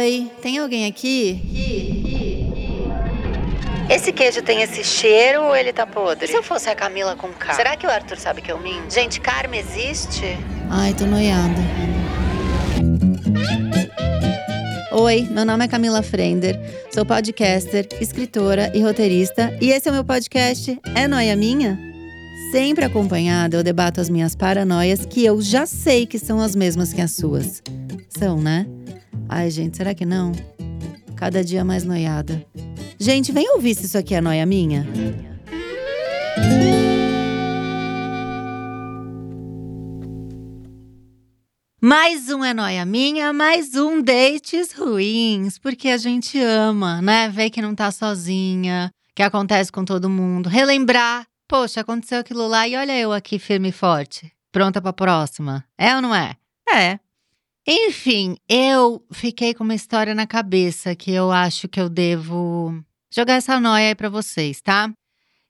[0.00, 1.38] Oi, tem alguém aqui?
[3.90, 6.24] Esse queijo tem esse cheiro ou ele tá podre?
[6.24, 7.52] E se eu fosse a Camila com K?
[7.52, 8.94] Será que o Arthur sabe que eu minto?
[8.94, 10.38] Gente, karma existe?
[10.70, 11.60] Ai, tô noiada.
[14.92, 16.58] Oi, meu nome é Camila Frender,
[16.90, 21.78] sou podcaster, escritora e roteirista, e esse é o meu podcast É Noia Minha?
[22.50, 26.90] Sempre acompanhada, eu debato as minhas paranoias que eu já sei que são as mesmas
[26.90, 27.62] que as suas.
[28.08, 28.66] São, né?
[29.32, 30.32] Ai, gente, será que não?
[31.14, 32.44] Cada dia mais noiada.
[32.98, 34.84] Gente, vem ouvir se isso aqui é noia minha.
[41.80, 47.28] Mais um é noia minha, mais um dates ruins, porque a gente ama, né?
[47.28, 50.48] Ver que não tá sozinha, que acontece com todo mundo.
[50.48, 55.64] Relembrar, poxa, aconteceu aquilo lá e olha eu aqui firme e forte, pronta pra próxima.
[55.78, 56.34] É ou não é?
[56.68, 56.98] É.
[57.72, 62.74] Enfim, eu fiquei com uma história na cabeça que eu acho que eu devo
[63.14, 64.92] jogar essa noia aí pra vocês, tá?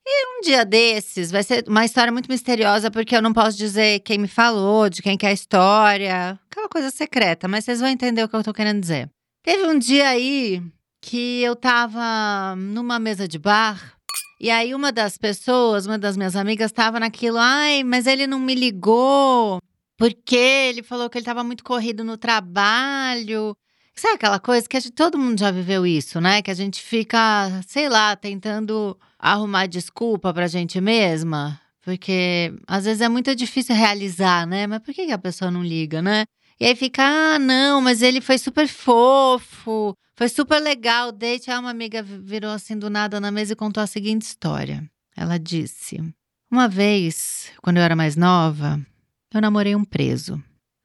[0.06, 4.00] E um dia desses vai ser uma história muito misteriosa, porque eu não posso dizer
[4.00, 7.88] quem me falou, de quem que é a história, aquela coisa secreta, mas vocês vão
[7.88, 9.08] entender o que eu tô querendo dizer.
[9.42, 10.62] Teve um dia aí
[11.00, 13.94] que eu tava numa mesa de bar,
[14.38, 18.38] e aí uma das pessoas, uma das minhas amigas, tava naquilo, ai, mas ele não
[18.38, 19.58] me ligou.
[20.00, 23.54] Porque ele falou que ele estava muito corrido no trabalho.
[23.94, 26.40] Sabe aquela coisa que gente, todo mundo já viveu isso, né?
[26.40, 31.60] Que a gente fica, sei lá, tentando arrumar desculpa pra gente mesma.
[31.82, 34.66] Porque às vezes é muito difícil realizar, né?
[34.66, 36.24] Mas por que a pessoa não liga, né?
[36.58, 41.50] E aí fica, ah, não, mas ele foi super fofo, foi super legal o date.
[41.50, 44.82] Uma amiga virou assim do nada na mesa e contou a seguinte história.
[45.14, 46.02] Ela disse:
[46.50, 48.80] Uma vez, quando eu era mais nova,
[49.32, 50.42] eu namorei um preso.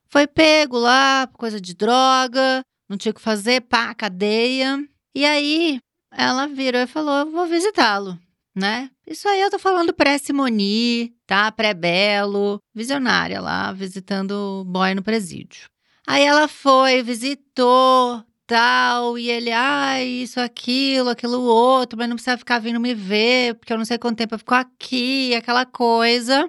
[0.08, 4.78] Foi pego lá coisa de droga, não tinha o que fazer, pá, cadeia.
[5.14, 5.78] E aí
[6.12, 8.18] ela virou e falou: vou visitá-lo,
[8.54, 8.90] né?
[9.06, 11.50] Isso aí eu tô falando pré-Simoni, tá?
[11.52, 15.68] Pré-Belo, visionária lá, visitando o boy no presídio.
[16.06, 22.14] Aí ela foi, visitou, tal, e ele, ai, ah, isso, aquilo, aquilo outro, mas não
[22.16, 25.66] precisa ficar vindo me ver, porque eu não sei quanto tempo eu fico aqui, aquela
[25.66, 26.48] coisa.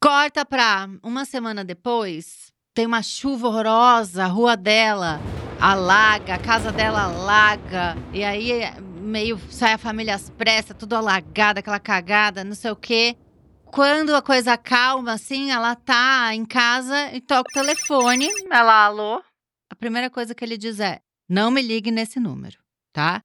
[0.00, 5.18] Corta pra uma semana depois, tem uma chuva horrorosa, a rua dela
[5.58, 8.62] alaga, a casa dela alaga, e aí
[9.00, 13.16] meio sai a família às pressas, tudo alagado, aquela cagada, não sei o quê.
[13.64, 18.28] Quando a coisa calma, assim, ela tá em casa e toca o telefone.
[18.50, 19.22] Ela, alô?
[19.70, 22.58] A primeira coisa que ele diz é: não me ligue nesse número,
[22.92, 23.22] tá?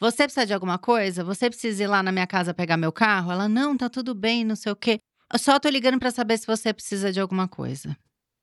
[0.00, 1.24] Você precisa de alguma coisa?
[1.24, 3.32] Você precisa ir lá na minha casa pegar meu carro?
[3.32, 5.00] Ela, não, tá tudo bem, não sei o quê.
[5.32, 7.96] Eu só tô ligando para saber se você precisa de alguma coisa.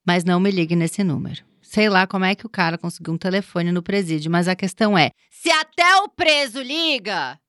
[0.05, 1.43] Mas não me ligue nesse número.
[1.61, 4.95] Sei lá como é que o cara conseguiu um telefone no presídio, mas a questão
[4.95, 7.39] é: se até o preso liga,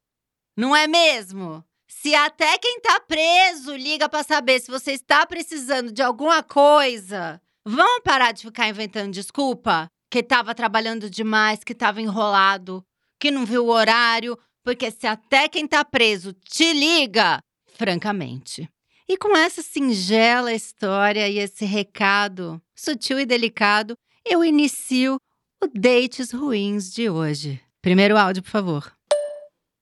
[0.57, 1.63] não é mesmo?
[1.87, 7.41] Se até quem tá preso liga para saber se você está precisando de alguma coisa,
[7.65, 9.87] vamos parar de ficar inventando desculpa?
[10.11, 12.83] Que tava trabalhando demais, que tava enrolado,
[13.21, 17.39] que não viu o horário, porque se até quem tá preso te liga,
[17.75, 18.69] francamente,
[19.09, 25.17] e com essa singela história e esse recado sutil e delicado, eu inicio
[25.63, 27.61] o Dates Ruins de hoje.
[27.81, 28.93] Primeiro áudio, por favor.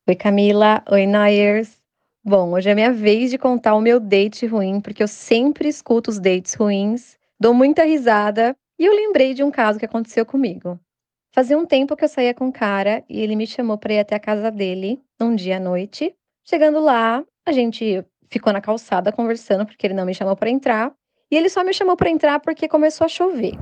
[0.07, 0.85] Oi, Camila.
[0.91, 1.81] Oi, Noyers.
[2.23, 6.11] Bom, hoje é minha vez de contar o meu date ruim, porque eu sempre escuto
[6.11, 10.79] os dates ruins, dou muita risada e eu lembrei de um caso que aconteceu comigo.
[11.35, 13.99] Fazia um tempo que eu saía com um cara e ele me chamou para ir
[13.99, 16.15] até a casa dele, um dia à noite.
[16.47, 20.93] Chegando lá, a gente ficou na calçada conversando porque ele não me chamou para entrar.
[21.31, 23.55] E ele só me chamou para entrar porque começou a chover.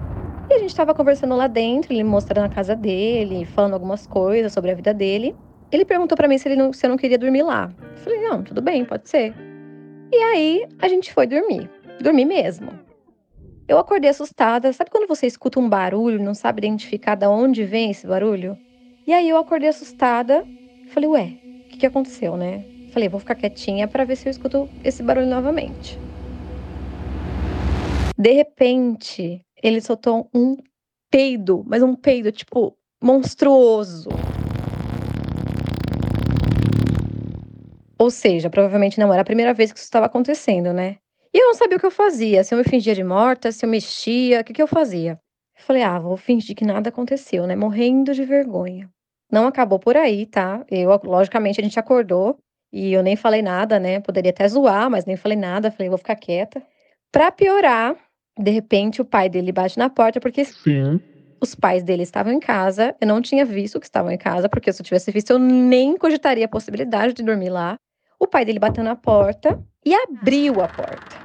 [0.51, 4.53] E a gente estava conversando lá dentro, ele mostrando a casa dele, falando algumas coisas
[4.53, 5.35] sobre a vida dele.
[5.71, 7.73] Ele perguntou para mim se, ele não, se eu não queria dormir lá.
[7.81, 9.35] Eu falei, não, tudo bem, pode ser.
[10.13, 11.71] E aí a gente foi dormir.
[12.01, 12.71] Dormir mesmo.
[13.69, 14.73] Eu acordei assustada.
[14.73, 18.59] Sabe quando você escuta um barulho não sabe identificar de onde vem esse barulho?
[19.07, 20.45] E aí eu acordei assustada.
[20.89, 21.25] Falei, ué,
[21.65, 22.72] o que, que aconteceu, né?
[22.93, 25.99] Falei, vou ficar quietinha para ver se eu escuto esse barulho novamente.
[28.19, 30.59] De repente, ele soltou um
[31.11, 34.11] peido, mas um peido tipo monstruoso.
[37.99, 40.99] Ou seja, provavelmente não era a primeira vez que isso estava acontecendo, né?
[41.33, 43.65] E eu não sabia o que eu fazia, se eu me fingia de morta, se
[43.65, 45.19] eu mexia, o que, que eu fazia.
[45.57, 47.57] Falei, ah, vou fingir que nada aconteceu, né?
[47.57, 48.91] Morrendo de vergonha.
[49.31, 50.63] Não acabou por aí, tá?
[50.71, 52.39] Eu, logicamente, a gente acordou,
[52.73, 54.01] e eu nem falei nada, né?
[54.01, 55.71] Poderia até zoar, mas nem falei nada.
[55.71, 56.63] Falei, vou ficar quieta.
[57.11, 57.95] Pra piorar,
[58.39, 60.99] de repente o pai dele bate na porta, porque Sim.
[61.41, 64.73] os pais dele estavam em casa, eu não tinha visto que estavam em casa, porque
[64.73, 67.77] se eu tivesse visto, eu nem cogitaria a possibilidade de dormir lá.
[68.19, 71.21] O pai dele bateu na porta e abriu a porta.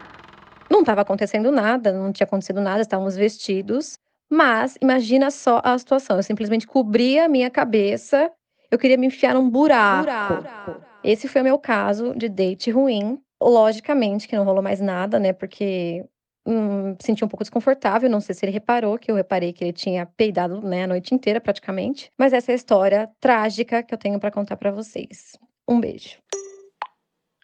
[0.70, 3.98] Não estava acontecendo nada, não tinha acontecido nada, estávamos vestidos.
[4.30, 6.18] Mas imagina só a situação.
[6.18, 8.30] Eu simplesmente cobri a minha cabeça.
[8.70, 10.36] Eu queria me enfiar num buraco.
[10.36, 10.87] buraco.
[11.08, 13.18] Esse foi o meu caso de date ruim.
[13.42, 15.32] Logicamente que não rolou mais nada, né?
[15.32, 16.04] Porque
[16.46, 18.10] hum, senti um pouco desconfortável.
[18.10, 21.16] Não sei se ele reparou, que eu reparei que ele tinha peidado né, a noite
[21.16, 22.12] inteira, praticamente.
[22.20, 25.38] Mas essa é a história trágica que eu tenho para contar para vocês.
[25.66, 26.18] Um beijo.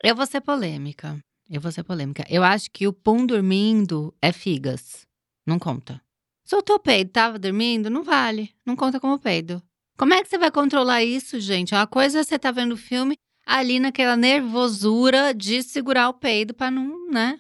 [0.04, 1.18] Eu vou ser polêmica.
[1.50, 2.26] Eu vou ser polêmica.
[2.30, 5.08] Eu acho que o pum dormindo é figas.
[5.48, 6.02] Não conta.
[6.44, 7.90] Soltou o peido, tava dormindo?
[7.90, 8.50] Não vale.
[8.66, 9.64] Não conta como peido.
[9.98, 11.74] Como é que você vai controlar isso, gente?
[11.74, 16.54] Uma coisa é você tá vendo o filme ali naquela nervosura de segurar o peido
[16.54, 17.40] pra não, né?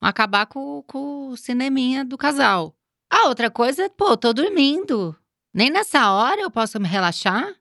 [0.00, 2.74] Acabar com, com o cineminha do casal.
[3.10, 5.16] A outra coisa é, pô, tô dormindo.
[5.52, 7.54] Nem nessa hora eu posso me relaxar?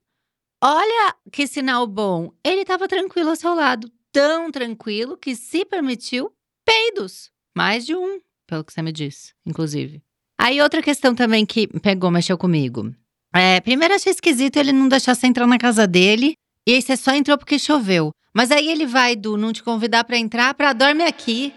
[0.62, 2.32] Olha que sinal bom.
[2.44, 3.92] Ele tava tranquilo ao seu lado.
[4.12, 6.32] Tão tranquilo que se permitiu
[6.66, 7.32] peidos.
[7.56, 10.04] Mais de um, pelo que você me disse, inclusive.
[10.40, 12.94] Aí outra questão também que pegou, mexeu comigo.
[13.34, 16.36] É, primeiro achei esquisito ele não deixar você entrar na casa dele.
[16.68, 18.12] E aí você só entrou porque choveu.
[18.34, 21.54] Mas aí ele vai do não te convidar para entrar pra dorme aqui.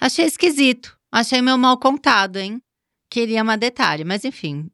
[0.00, 0.96] Achei esquisito.
[1.12, 2.58] Achei meu mal contado, hein?
[3.10, 4.04] Queria mais detalhe.
[4.04, 4.70] Mas enfim,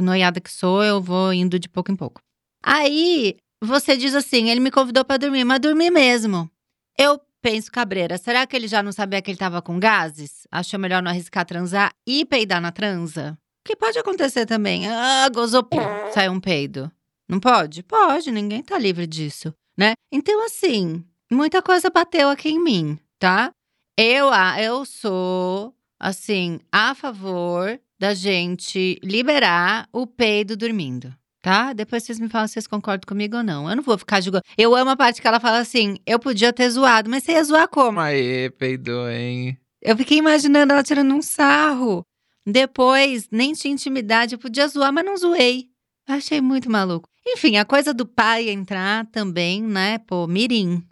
[0.00, 2.20] noiada que sou, eu vou indo de pouco em pouco.
[2.60, 6.50] Aí você diz assim: ele me convidou para dormir, mas dormir mesmo.
[6.98, 10.46] Eu Penso, Cabreira, será que ele já não sabia que ele estava com gases?
[10.50, 13.36] Achou melhor não arriscar transar e peidar na transa?
[13.62, 14.88] Que pode acontecer também.
[14.88, 15.76] Ah, gozou, pum,
[16.10, 16.90] saiu um peido.
[17.28, 17.82] Não pode?
[17.82, 19.94] Pode, ninguém tá livre disso, né?
[20.12, 23.50] Então, assim, muita coisa bateu aqui em mim, tá?
[23.98, 24.28] Eu,
[24.60, 31.74] eu sou, assim, a favor da gente liberar o peido dormindo tá?
[31.74, 33.68] Depois vocês me falam se vocês concordam comigo ou não.
[33.68, 34.42] Eu não vou ficar julgando.
[34.56, 37.44] Eu amo a parte que ela fala assim: eu podia ter zoado, mas você ia
[37.44, 38.00] zoar como?
[38.00, 39.58] Aê, peidou, hein?
[39.82, 42.02] Eu fiquei imaginando ela tirando um sarro.
[42.46, 45.68] Depois, nem tinha intimidade, eu podia zoar, mas não zoei.
[46.08, 47.10] Achei muito maluco.
[47.26, 49.98] Enfim, a coisa do pai entrar também, né?
[49.98, 50.82] Pô, mirim.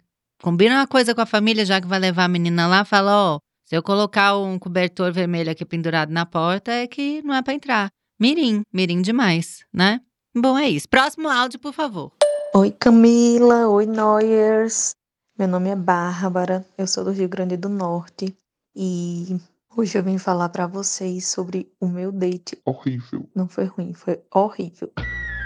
[0.41, 3.39] Combina uma coisa com a família, já que vai levar a menina lá, fala, ó,
[3.65, 7.53] se eu colocar um cobertor vermelho aqui pendurado na porta, é que não é para
[7.53, 7.89] entrar.
[8.19, 10.01] Mirim, mirim demais, né?
[10.35, 10.89] Bom, é isso.
[10.89, 12.11] Próximo áudio, por favor.
[12.55, 13.67] Oi, Camila.
[13.67, 14.95] Oi, Noyers.
[15.37, 16.65] Meu nome é Bárbara.
[16.77, 18.35] Eu sou do Rio Grande do Norte.
[18.75, 19.39] E
[19.75, 22.57] hoje eu vim falar para vocês sobre o meu date.
[22.65, 23.29] Horrível.
[23.35, 24.91] Não foi ruim, foi horrível.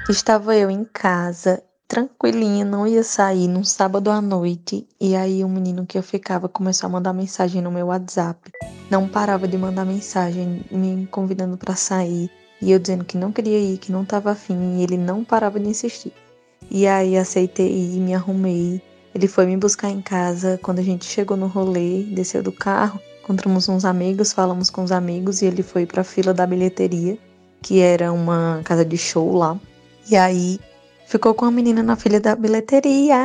[0.10, 4.88] Estava eu em casa, tranquilinha, não ia sair num sábado à noite.
[5.02, 8.50] E aí o menino que eu ficava começou a mandar mensagem no meu WhatsApp.
[8.90, 12.32] Não parava de mandar mensagem me convidando para sair
[12.62, 15.60] e eu dizendo que não queria ir, que não estava afim, e ele não parava
[15.60, 16.14] de insistir.
[16.72, 18.82] E aí aceitei ir, me arrumei.
[19.14, 20.58] Ele foi me buscar em casa.
[20.64, 24.92] Quando a gente chegou no rolê, desceu do carro, encontramos uns amigos, falamos com os
[24.94, 27.18] amigos e ele foi para a fila da bilheteria,
[27.62, 29.60] que era uma casa de show lá.
[30.10, 30.58] E aí
[31.06, 33.18] ficou com a menina na fila da bilheteria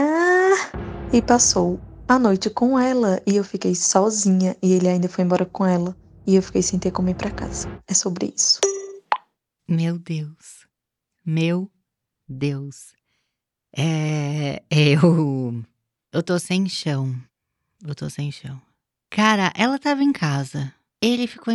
[1.12, 5.46] e passou a noite com ela e eu fiquei sozinha e ele ainda foi embora
[5.46, 5.96] com ela
[6.26, 7.68] e eu fiquei sem ter como ir para casa.
[7.86, 8.58] É sobre isso.
[9.68, 10.66] Meu Deus.
[11.24, 11.70] Meu
[12.28, 12.92] Deus.
[13.76, 14.60] É.
[14.68, 15.62] Eu.
[16.12, 17.14] Eu tô sem chão.
[17.86, 18.60] Eu tô sem chão.
[19.08, 20.74] Cara, ela tava em casa.
[21.00, 21.54] Ele ficou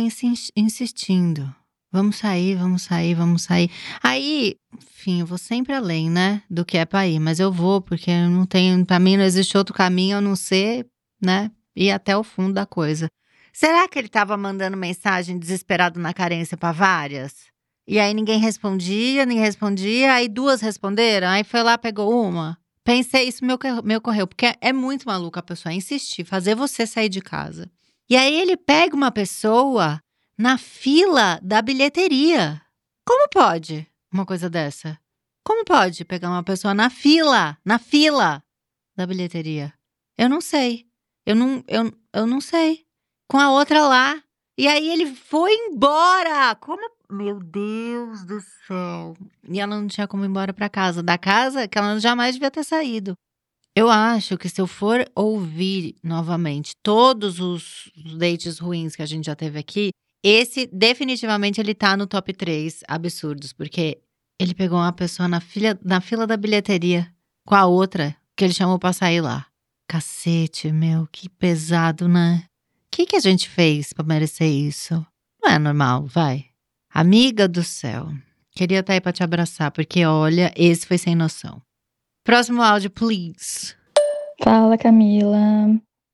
[0.56, 1.54] insistindo.
[1.90, 3.70] Vamos sair, vamos sair, vamos sair.
[4.02, 6.42] Aí, enfim, eu vou sempre além, né?
[6.50, 7.18] Do que é pra ir.
[7.18, 8.84] Mas eu vou, porque eu não tenho.
[8.84, 10.86] Pra mim não existe outro caminho a não ser,
[11.20, 11.50] né?
[11.74, 13.08] Ir até o fundo da coisa.
[13.52, 17.46] Será que ele tava mandando mensagem desesperado na carência para várias?
[17.86, 22.58] E aí ninguém respondia, ninguém respondia, aí duas responderam, aí foi lá, pegou uma.
[22.84, 27.08] Pensei, isso me, me ocorreu, porque é muito maluco a pessoa insistir, fazer você sair
[27.08, 27.70] de casa.
[28.08, 30.00] E aí ele pega uma pessoa
[30.38, 32.62] na fila da bilheteria.
[33.04, 34.98] Como pode uma coisa dessa?
[35.44, 38.42] Como pode pegar uma pessoa na fila, na fila
[38.96, 39.72] da bilheteria?
[40.16, 40.86] Eu não sei.
[41.26, 42.86] Eu não, eu, eu não sei.
[43.28, 44.22] Com a outra lá.
[44.56, 46.54] E aí ele foi embora.
[46.56, 49.16] Como meu Deus do céu.
[49.48, 51.02] E ela não tinha como ir embora para casa.
[51.02, 53.14] Da casa que ela jamais devia ter saído.
[53.74, 59.26] Eu acho que se eu for ouvir novamente todos os dates ruins que a gente
[59.26, 59.90] já teve aqui,
[60.22, 64.00] esse definitivamente ele tá no top 3 absurdos, porque
[64.38, 67.12] ele pegou uma pessoa na, fila, na fila da bilheteria
[67.46, 69.46] com a outra que ele chamou pra sair lá.
[69.88, 72.44] Cacete, meu, que pesado, né?
[72.86, 74.94] O que, que a gente fez para merecer isso?
[75.42, 76.46] Não é normal, vai.
[76.92, 78.10] Amiga do céu,
[78.58, 81.62] Queria estar aí pra te abraçar, porque olha, esse foi sem noção.
[82.24, 83.76] Próximo áudio, please.
[84.42, 85.38] Fala, Camila.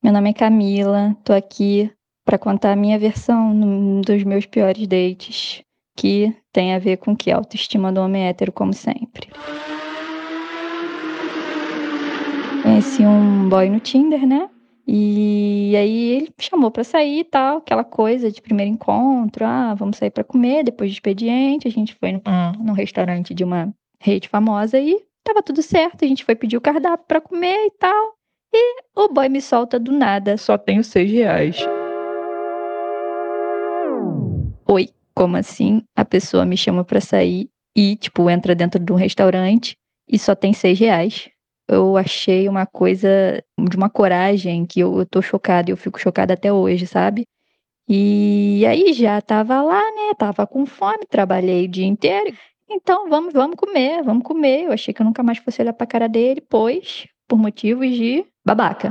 [0.03, 1.17] Meu nome é Camila.
[1.23, 1.91] Tô aqui
[2.25, 5.63] pra contar a minha versão dos meus piores dates,
[5.95, 9.29] que tem a ver com que a autoestima do homem hétero, como sempre.
[12.63, 14.49] Conheci um boy no Tinder, né?
[14.87, 19.73] E aí ele me chamou pra sair e tal, aquela coisa de primeiro encontro, ah,
[19.73, 22.21] vamos sair pra comer, depois de expediente, a gente foi num,
[22.59, 26.61] num restaurante de uma rede famosa e tava tudo certo, a gente foi pedir o
[26.61, 28.13] cardápio pra comer e tal.
[28.53, 31.57] E o boy me solta do nada, só tenho seis reais.
[34.67, 35.83] Oi, como assim?
[35.95, 39.77] A pessoa me chama pra sair e, tipo, entra dentro de um restaurante
[40.09, 41.29] e só tem seis reais.
[41.67, 45.99] Eu achei uma coisa de uma coragem que eu, eu tô chocada e eu fico
[45.99, 47.27] chocada até hoje, sabe?
[47.87, 50.15] E aí já tava lá, né?
[50.17, 52.35] Tava com fome, trabalhei o dia inteiro.
[52.67, 54.63] Então vamos, vamos comer, vamos comer.
[54.63, 58.25] Eu achei que eu nunca mais fosse olhar pra cara dele, pois, por motivos de
[58.43, 58.89] babaca.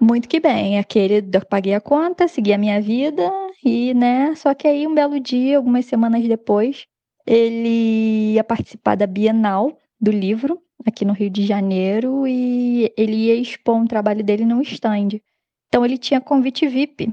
[0.00, 4.34] Muito que bem, aquele eu paguei a conta, segui a minha vida e, né?
[4.34, 6.86] Só que aí um belo dia, algumas semanas depois,
[7.26, 13.34] ele ia participar da Bienal do livro aqui no Rio de Janeiro e ele ia
[13.34, 15.20] expor um trabalho dele num stand.
[15.68, 17.12] Então ele tinha convite VIP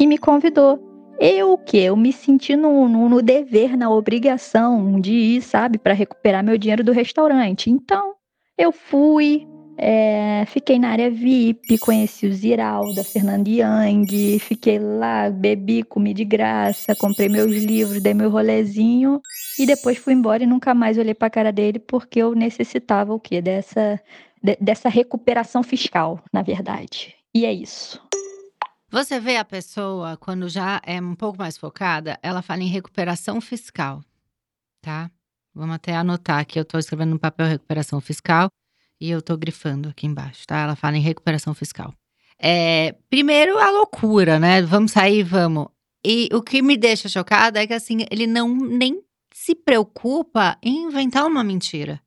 [0.00, 0.92] e me convidou.
[1.20, 1.78] Eu o quê?
[1.78, 6.58] Eu me senti no, no, no dever, na obrigação de ir, sabe, para recuperar meu
[6.58, 7.70] dinheiro do restaurante.
[7.70, 8.14] Então
[8.58, 15.82] eu fui, é, fiquei na área VIP, conheci o Ziralda, Fernando Yang, fiquei lá, bebi,
[15.82, 19.20] comi de graça, comprei meus livros, dei meu rolezinho
[19.58, 23.12] e depois fui embora e nunca mais olhei para a cara dele porque eu necessitava
[23.12, 23.42] o quê?
[23.42, 24.00] Dessa,
[24.42, 27.14] de, dessa recuperação fiscal, na verdade.
[27.34, 28.00] E é isso.
[28.90, 33.40] Você vê a pessoa, quando já é um pouco mais focada, ela fala em recuperação
[33.40, 34.00] fiscal,
[34.80, 35.10] tá?
[35.52, 38.48] Vamos até anotar aqui, eu estou escrevendo no papel recuperação fiscal
[39.00, 40.60] e eu estou grifando aqui embaixo, tá?
[40.60, 41.94] Ela fala em recuperação fiscal.
[42.38, 44.62] É, primeiro, a loucura, né?
[44.62, 45.66] Vamos sair, vamos.
[46.04, 50.84] E o que me deixa chocada é que, assim, ele não nem se preocupa em
[50.84, 52.00] inventar uma mentira.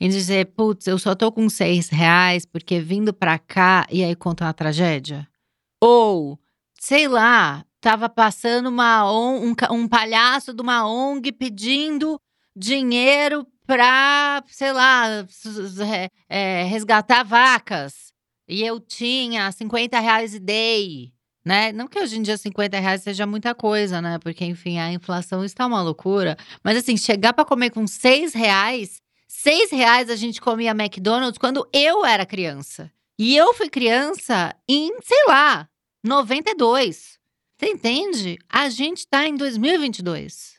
[0.00, 4.14] Em dizer, putz, eu só tô com seis reais porque vindo pra cá e aí
[4.14, 5.28] conta uma tragédia.
[5.80, 6.38] Ou,
[6.78, 12.20] sei lá, tava passando uma um, um palhaço de uma ONG pedindo
[12.54, 15.26] dinheiro pra, sei lá,
[16.26, 18.14] é, resgatar vacas.
[18.48, 21.12] E eu tinha 50 reais e dei,
[21.44, 21.70] né?
[21.72, 24.18] Não que hoje em dia 50 reais seja muita coisa, né?
[24.20, 26.34] Porque, enfim, a inflação está uma loucura.
[26.64, 31.68] Mas assim, chegar para comer com 6 reais, 6 reais a gente comia McDonald's quando
[31.70, 32.90] eu era criança.
[33.18, 35.68] E eu fui criança em, sei lá,
[36.02, 37.18] 92.
[37.58, 38.38] Você entende?
[38.48, 40.57] A gente tá em 2022.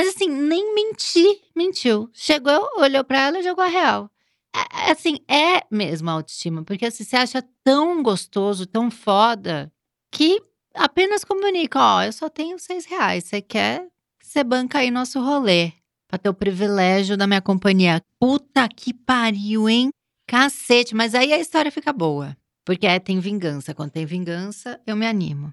[0.00, 2.08] Mas assim, nem mentir, mentiu.
[2.14, 4.10] Chegou, olhou pra ela e jogou a real.
[4.56, 9.70] É, é, assim, é mesmo a autoestima, porque assim, você acha tão gostoso, tão foda,
[10.10, 10.42] que
[10.74, 13.86] apenas comunica, ó, eu só tenho seis reais, você quer?
[14.22, 15.74] Você banca aí nosso rolê,
[16.08, 18.02] pra ter o privilégio da minha companhia.
[18.18, 19.90] Puta que pariu, hein?
[20.26, 22.34] Cacete, mas aí a história fica boa.
[22.64, 23.74] Porque é, tem vingança.
[23.74, 25.52] Quando tem vingança, eu me animo.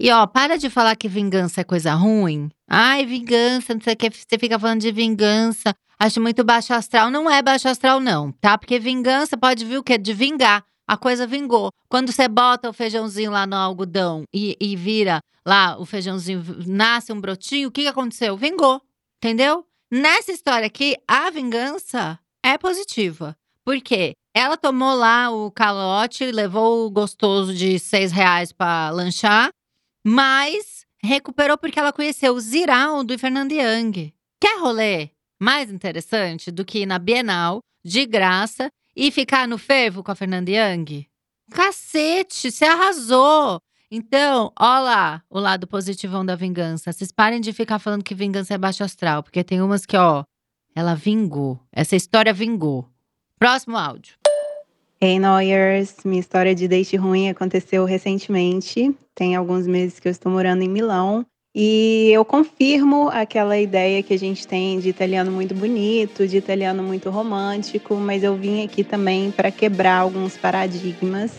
[0.00, 2.50] E ó, para de falar que vingança é coisa ruim.
[2.68, 5.74] Ai, vingança, não sei o que, você fica falando de vingança.
[5.98, 7.10] Acho muito baixo astral.
[7.10, 8.56] Não é baixo astral, não, tá?
[8.56, 9.98] Porque vingança pode vir o quê?
[9.98, 10.64] De vingar.
[10.86, 11.70] A coisa vingou.
[11.88, 17.12] Quando você bota o feijãozinho lá no algodão e, e vira lá o feijãozinho, nasce
[17.12, 18.36] um brotinho, o que, que aconteceu?
[18.36, 18.80] Vingou.
[19.22, 19.66] Entendeu?
[19.90, 23.36] Nessa história aqui, a vingança é positiva.
[23.64, 24.14] Por quê?
[24.34, 29.50] Ela tomou lá o calote, levou o gostoso de seis reais para lanchar.
[30.10, 34.14] Mas recuperou porque ela conheceu o Ziraldo e Fernando Young.
[34.40, 40.02] Quer rolê mais interessante do que ir na Bienal, de graça, e ficar no fervo
[40.02, 41.06] com a Fernanda Young?
[41.50, 43.60] Cacete, você arrasou!
[43.90, 46.90] Então, ó lá o lado positivão da vingança.
[46.90, 50.24] Vocês parem de ficar falando que vingança é baixo astral, porque tem umas que, ó,
[50.74, 51.60] ela vingou.
[51.70, 52.88] Essa história vingou.
[53.38, 54.16] Próximo áudio.
[55.00, 58.92] Hey Noyers, minha história de date ruim aconteceu recentemente.
[59.14, 61.24] Tem alguns meses que eu estou morando em Milão.
[61.54, 66.82] E eu confirmo aquela ideia que a gente tem de italiano muito bonito, de italiano
[66.82, 71.32] muito romântico, mas eu vim aqui também para quebrar alguns paradigmas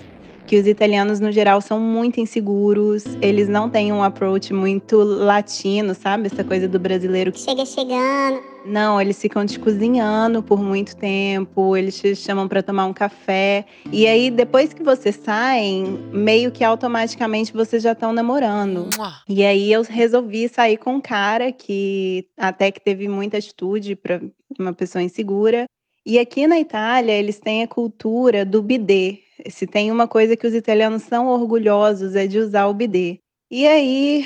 [0.50, 5.94] que os italianos no geral são muito inseguros, eles não têm um approach muito latino,
[5.94, 6.25] sabe?
[6.25, 8.41] Essa coisa do brasileiro que chega chegando.
[8.65, 13.63] Não, eles ficam te cozinhando por muito tempo, eles te chamam para tomar um café.
[13.91, 18.89] E aí, depois que vocês saem, meio que automaticamente vocês já estão namorando.
[19.29, 24.20] E aí eu resolvi sair com um cara que até que teve muita atitude para
[24.58, 25.65] uma pessoa insegura.
[26.06, 29.20] E aqui na Itália, eles têm a cultura do bidê.
[29.50, 33.20] Se tem uma coisa que os italianos são orgulhosos é de usar o bidê.
[33.51, 34.25] E aí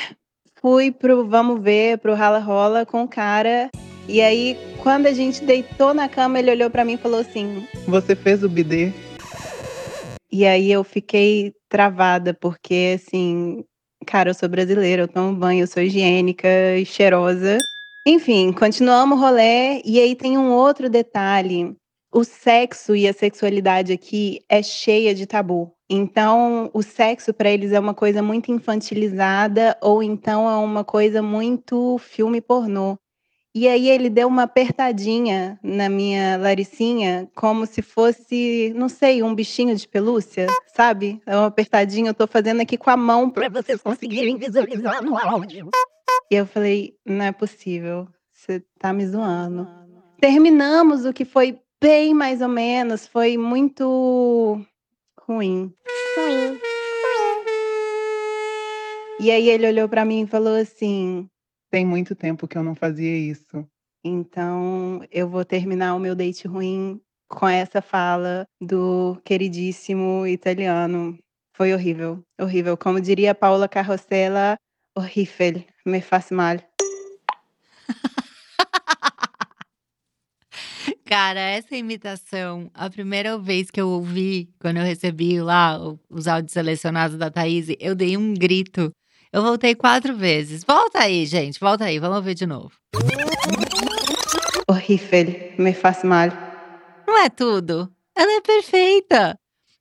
[0.61, 3.69] fui pro vamos ver, pro rala rola com o cara.
[4.07, 7.67] E aí quando a gente deitou na cama, ele olhou para mim e falou assim:
[7.87, 8.91] "Você fez o bidê?"
[10.31, 13.63] E aí eu fiquei travada porque assim,
[14.05, 17.57] cara, eu sou brasileira, eu tomo banho, eu sou higiênica e cheirosa.
[18.05, 21.75] Enfim, continuamos o rolê e aí tem um outro detalhe
[22.13, 25.73] o sexo e a sexualidade aqui é cheia de tabu.
[25.89, 31.21] Então, o sexo para eles é uma coisa muito infantilizada ou então é uma coisa
[31.21, 32.97] muito filme pornô.
[33.55, 39.33] E aí ele deu uma apertadinha na minha Laricinha, como se fosse, não sei, um
[39.35, 41.21] bichinho de pelúcia, sabe?
[41.25, 45.15] É uma apertadinha, eu tô fazendo aqui com a mão para vocês conseguirem visualizar no
[45.17, 45.69] áudio.
[46.31, 49.67] E eu falei, não é possível, você tá me zoando.
[50.19, 54.59] Terminamos o que foi bem mais ou menos, foi muito
[55.19, 55.73] ruim.
[56.17, 56.59] Ruim.
[59.19, 61.29] E aí ele olhou para mim e falou assim:
[61.69, 63.65] Tem muito tempo que eu não fazia isso.
[64.03, 66.99] Então eu vou terminar o meu date ruim
[67.29, 71.17] com essa fala do queridíssimo italiano.
[71.55, 72.75] Foi horrível, horrível.
[72.75, 74.57] Como diria Paula Carrossela,
[74.95, 76.57] horrível, me faz mal.
[81.05, 85.77] Cara, essa imitação, a primeira vez que eu ouvi, quando eu recebi lá
[86.09, 88.91] os áudios selecionados da Thaís, eu dei um grito.
[89.31, 90.63] Eu voltei quatro vezes.
[90.63, 92.71] Volta aí, gente, volta aí, vamos ver de novo.
[94.67, 96.29] Horrível, me faz mal.
[97.07, 97.91] Não é tudo?
[98.15, 99.35] Ela é perfeita.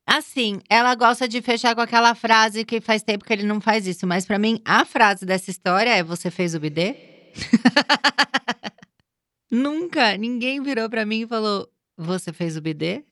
[0.06, 3.86] Assim, ela gosta de fechar com aquela frase que faz tempo que ele não faz
[3.86, 6.96] isso, mas para mim a frase dessa história é: Você fez o bidê?
[9.50, 13.04] Nunca ninguém virou para mim e falou: Você fez o bidê?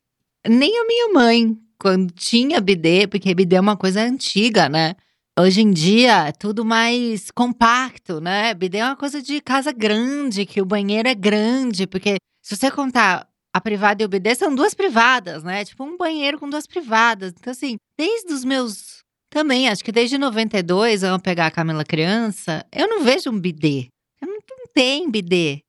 [0.47, 4.97] Nem a minha mãe, quando tinha bidê, porque bidê é uma coisa antiga, né?
[5.39, 8.53] Hoje em dia é tudo mais compacto, né?
[8.53, 12.71] Bidê é uma coisa de casa grande, que o banheiro é grande, porque se você
[12.71, 15.65] contar a privada e o bidê são duas privadas, né?
[15.65, 17.33] Tipo um banheiro com duas privadas.
[17.39, 19.01] Então, assim, desde os meus.
[19.29, 23.87] Também, acho que desde 92, vamos pegar a Camila criança, eu não vejo um bidê.
[24.21, 25.61] Eu não, não tem bidê.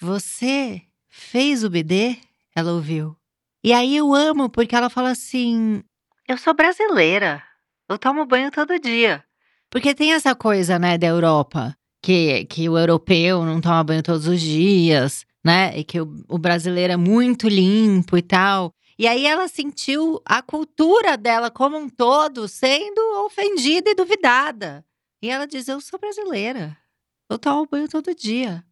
[0.00, 2.16] Você fez o bidê?
[2.56, 3.14] Ela ouviu.
[3.62, 5.82] E aí eu amo porque ela fala assim:
[6.26, 7.42] Eu sou brasileira.
[7.88, 9.22] Eu tomo banho todo dia.
[9.68, 14.26] Porque tem essa coisa, né, da Europa, que, que o europeu não toma banho todos
[14.26, 15.76] os dias, né?
[15.78, 18.72] E que o, o brasileiro é muito limpo e tal.
[18.98, 24.84] E aí ela sentiu a cultura dela como um todo sendo ofendida e duvidada.
[25.22, 26.76] E ela diz: Eu sou brasileira.
[27.28, 28.64] Eu tomo banho todo dia.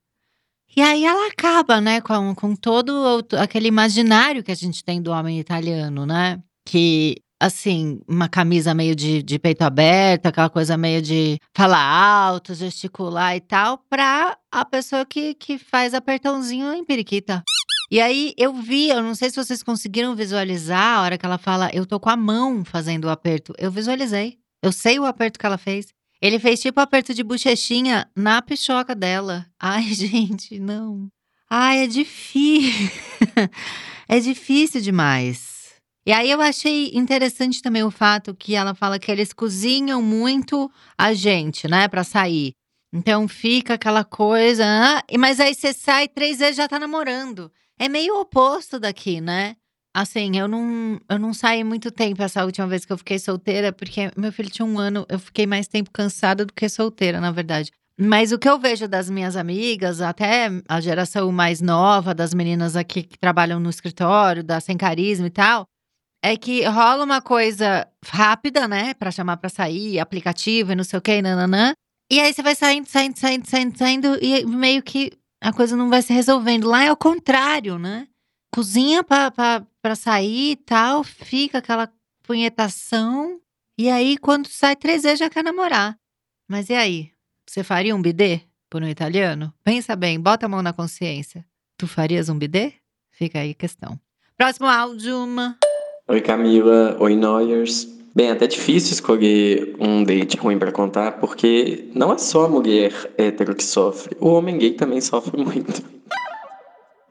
[0.77, 5.11] E aí ela acaba, né, com, com todo aquele imaginário que a gente tem do
[5.11, 6.43] homem italiano, né?
[6.67, 12.55] Que, assim, uma camisa meio de, de peito aberto, aquela coisa meio de falar alto,
[12.55, 17.43] gesticular e tal, pra a pessoa que, que faz apertãozinho em periquita.
[17.91, 21.39] E aí eu vi, eu não sei se vocês conseguiram visualizar a hora que ela
[21.39, 23.55] fala, eu tô com a mão fazendo o aperto.
[23.57, 24.39] Eu visualizei.
[24.63, 25.87] Eu sei o aperto que ela fez.
[26.21, 29.47] Ele fez tipo aperto de bochechinha na pichoca dela.
[29.59, 31.09] Ai, gente, não.
[31.49, 32.91] Ai, é difícil.
[34.09, 35.58] é difícil demais.
[36.09, 40.71] E aí eu achei interessante também o fato que ela fala que eles cozinham muito
[40.97, 42.53] a gente, né, para sair.
[42.91, 47.53] Então fica aquela coisa, ah, mas aí você sai três vezes já tá namorando.
[47.79, 49.55] É meio oposto daqui, né?
[49.95, 53.71] Assim, eu não, eu não saí muito tempo essa última vez que eu fiquei solteira,
[53.71, 57.31] porque meu filho tinha um ano, eu fiquei mais tempo cansada do que solteira, na
[57.31, 57.71] verdade.
[58.01, 62.77] Mas o que eu vejo das minhas amigas, até a geração mais nova, das meninas
[62.77, 65.67] aqui que trabalham no escritório, da Sem Carisma e tal,
[66.29, 70.99] é que rola uma coisa rápida, né, para chamar para sair, aplicativo e não sei
[70.99, 71.73] o que, nananã.
[72.11, 75.89] E aí você vai saindo, saindo, saindo, saindo, saindo, e meio que a coisa não
[75.89, 76.69] vai se resolvendo.
[76.69, 78.09] Lá é o contrário, né?
[78.53, 81.91] Cozinha pra, pra, pra sair e tal, fica aquela
[82.23, 83.41] punhetação.
[83.79, 85.97] E aí, quando sai três vezes, já quer namorar.
[86.49, 87.11] Mas e aí?
[87.47, 89.53] Você faria um bidê por um italiano?
[89.63, 91.45] Pensa bem, bota a mão na consciência.
[91.77, 92.75] Tu farias um bidê?
[93.11, 93.99] Fica aí a questão.
[94.37, 95.27] Próximo áudio.
[96.11, 97.87] Oi Camila, oi Noyers.
[98.15, 102.95] Bem, até difícil escolher um date ruim pra contar, porque não é só a mulher
[103.19, 105.83] hétero que sofre, o homem gay também sofre muito.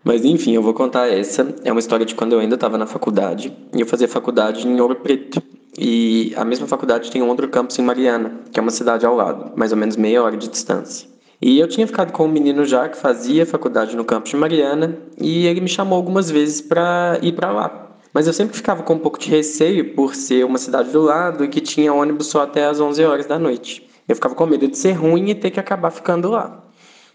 [0.03, 1.53] Mas enfim, eu vou contar essa.
[1.63, 4.81] É uma história de quando eu ainda estava na faculdade, e eu fazia faculdade em
[4.81, 5.43] Ouro Preto.
[5.77, 9.15] E a mesma faculdade tem um outro campus em Mariana, que é uma cidade ao
[9.15, 11.07] lado, mais ou menos meia hora de distância.
[11.39, 14.97] E eu tinha ficado com um menino já que fazia faculdade no campus de Mariana,
[15.21, 17.86] e ele me chamou algumas vezes para ir para lá.
[18.17, 21.45] Mas eu sempre ficava com um pouco de receio por ser uma cidade do lado
[21.45, 23.87] e que tinha ônibus só até as 11 horas da noite.
[24.09, 26.63] Eu ficava com medo de ser ruim e ter que acabar ficando lá.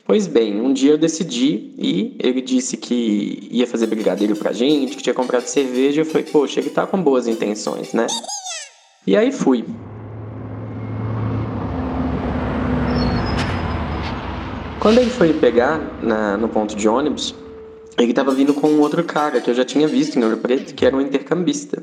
[0.07, 4.97] Pois bem, um dia eu decidi e ele disse que ia fazer brigadeiro pra gente,
[4.97, 6.03] que tinha comprado cerveja.
[6.03, 8.07] Eu falei, poxa, ele tá com boas intenções, né?
[9.05, 9.65] E aí fui.
[14.79, 17.35] Quando ele foi pegar na, no ponto de ônibus,
[17.99, 20.75] ele tava vindo com um outro cara que eu já tinha visto em Ouro Preto,
[20.75, 21.83] que era um intercambista.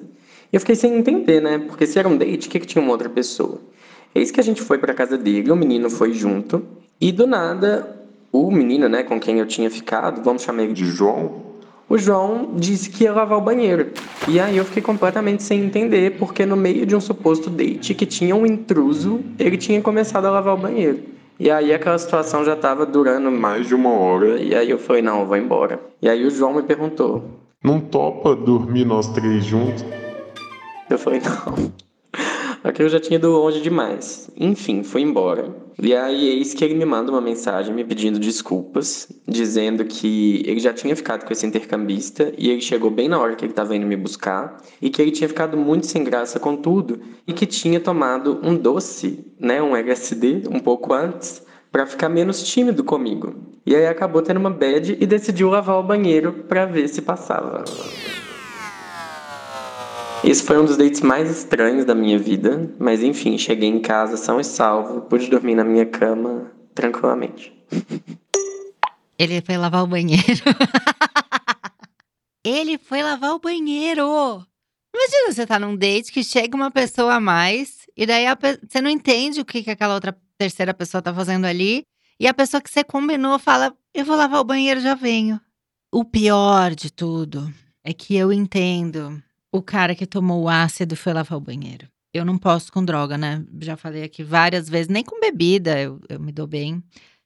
[0.52, 1.60] E eu fiquei sem entender, né?
[1.60, 3.62] Porque se era um date, o que, que tinha uma outra pessoa?
[4.14, 6.66] Eis que a gente foi pra casa dele, o menino foi junto,
[7.00, 7.96] e do nada,
[8.32, 11.50] o menino, né, com quem eu tinha ficado, vamos chamar ele de João,
[11.90, 13.92] o João disse que ia lavar o banheiro.
[14.28, 18.06] E aí eu fiquei completamente sem entender, porque no meio de um suposto date que
[18.06, 21.00] tinha um intruso, ele tinha começado a lavar o banheiro.
[21.40, 25.02] E aí aquela situação já estava durando mais de uma hora, e aí eu falei,
[25.02, 25.80] não, eu vou embora.
[26.02, 27.24] E aí o João me perguntou.
[27.64, 29.86] Não topa dormir nós três juntos?
[30.90, 31.72] Eu falei, não.
[32.70, 34.30] Aqui eu já tinha ido longe demais.
[34.38, 35.56] Enfim, fui embora.
[35.82, 40.60] E aí, eis que ele me manda uma mensagem me pedindo desculpas, dizendo que ele
[40.60, 43.76] já tinha ficado com esse intercambista e ele chegou bem na hora que ele estava
[43.76, 47.48] indo me buscar e que ele tinha ficado muito sem graça com tudo e que
[47.48, 53.34] tinha tomado um doce, né, um LSD, um pouco antes, para ficar menos tímido comigo.
[53.66, 57.64] E aí acabou tendo uma bad e decidiu lavar o banheiro para ver se passava.
[60.24, 64.18] Esse foi um dos dates mais estranhos da minha vida, mas enfim, cheguei em casa
[64.18, 67.54] são e salvo, pude dormir na minha cama tranquilamente.
[69.18, 70.24] Ele foi lavar o banheiro.
[72.44, 74.46] Ele foi lavar o banheiro.
[74.94, 78.60] Imagina você tá num date que chega uma pessoa a mais e daí pe...
[78.68, 81.84] você não entende o que, que aquela outra terceira pessoa tá fazendo ali
[82.20, 85.40] e a pessoa que você combinou fala: "Eu vou lavar o banheiro, já venho".
[85.92, 87.54] O pior de tudo
[87.84, 91.88] é que eu entendo o cara que tomou o ácido foi lavar o banheiro.
[92.14, 93.44] Eu não posso com droga, né?
[93.62, 96.84] Já falei aqui várias vezes, nem com bebida eu, eu me dou bem.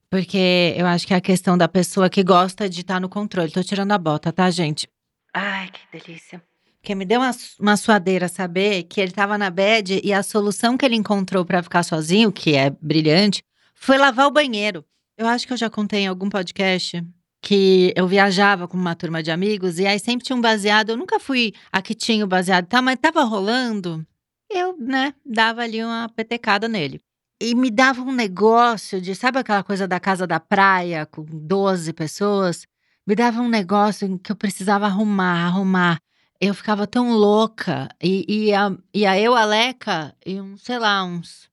[0.09, 3.51] Porque eu acho que é a questão da pessoa que gosta de estar no controle.
[3.51, 4.87] Tô tirando a bota, tá, gente?
[5.33, 6.41] Ai, que delícia.
[6.79, 10.77] Porque me deu uma, uma suadeira saber que ele tava na bed e a solução
[10.77, 13.41] que ele encontrou para ficar sozinho, que é brilhante,
[13.73, 14.85] foi lavar o banheiro.
[15.17, 17.03] Eu acho que eu já contei em algum podcast
[17.43, 20.91] que eu viajava com uma turma de amigos e aí sempre tinha um baseado.
[20.91, 22.81] Eu nunca fui a que tinha o baseado, tá?
[22.81, 24.07] Mas tava rolando.
[24.49, 27.01] Eu, né, dava ali uma petecada nele.
[27.41, 31.91] E me dava um negócio de, sabe aquela coisa da casa da praia com 12
[31.91, 32.65] pessoas?
[33.05, 35.99] Me dava um negócio que eu precisava arrumar, arrumar.
[36.39, 37.89] Eu ficava tão louca.
[38.01, 41.49] E, e, a, e a eu, a Leca, e um, sei lá, uns,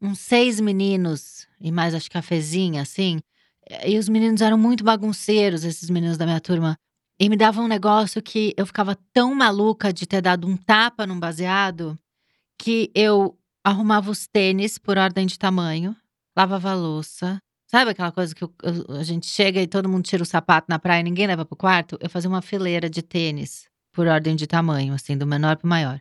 [0.00, 3.20] uns seis meninos, e mais acho que a Fezinha, assim.
[3.84, 6.76] E os meninos eram muito bagunceiros, esses meninos da minha turma.
[7.20, 11.06] E me davam um negócio que eu ficava tão maluca de ter dado um tapa
[11.06, 11.98] num baseado
[12.56, 15.94] que eu arrumava os tênis por ordem de tamanho,
[16.36, 17.40] lavava a louça.
[17.70, 18.54] Sabe aquela coisa que eu,
[18.98, 21.56] a gente chega e todo mundo tira o sapato na praia e ninguém leva pro
[21.56, 21.98] quarto?
[22.00, 26.00] Eu fazia uma fileira de tênis por ordem de tamanho, assim, do menor pro maior.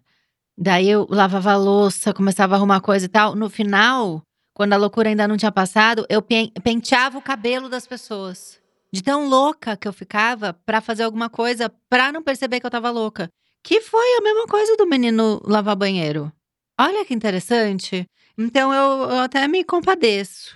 [0.57, 3.35] Daí eu lavava a louça, começava a arrumar coisa e tal.
[3.35, 4.23] No final,
[4.57, 8.59] quando a loucura ainda não tinha passado, eu penteava o cabelo das pessoas.
[8.91, 12.71] De tão louca que eu ficava para fazer alguma coisa para não perceber que eu
[12.71, 13.29] tava louca.
[13.63, 16.33] Que foi a mesma coisa do menino lavar banheiro.
[16.81, 18.07] Olha que interessante.
[18.35, 20.55] Então eu, eu até me compadeço.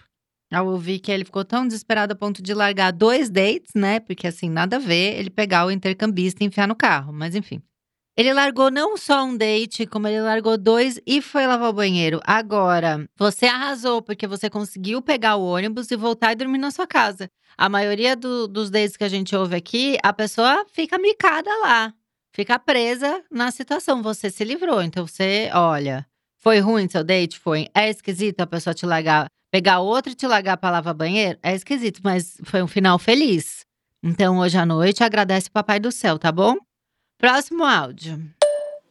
[0.52, 4.00] Ao ouvir que ele ficou tão desesperado a ponto de largar dois dates, né?
[4.00, 7.14] Porque assim, nada a ver ele pegar o intercambista e enfiar no carro.
[7.14, 7.62] Mas enfim.
[8.22, 12.22] Ele largou não só um date, como ele largou dois e foi lavar o banheiro.
[12.24, 16.86] Agora, você arrasou porque você conseguiu pegar o ônibus e voltar e dormir na sua
[16.86, 17.32] casa.
[17.58, 21.92] A maioria do, dos dates que a gente ouve aqui, a pessoa fica micada lá,
[22.32, 24.04] fica presa na situação.
[24.04, 26.06] Você se livrou, então você, olha,
[26.38, 27.40] foi ruim seu date?
[27.40, 27.70] Foi.
[27.74, 31.40] É esquisito a pessoa te largar, pegar outro e te largar pra lavar banheiro?
[31.42, 33.66] É esquisito, mas foi um final feliz.
[34.04, 36.56] Então, hoje à noite, agradece o Papai do Céu, tá bom?
[37.22, 38.20] Próximo áudio.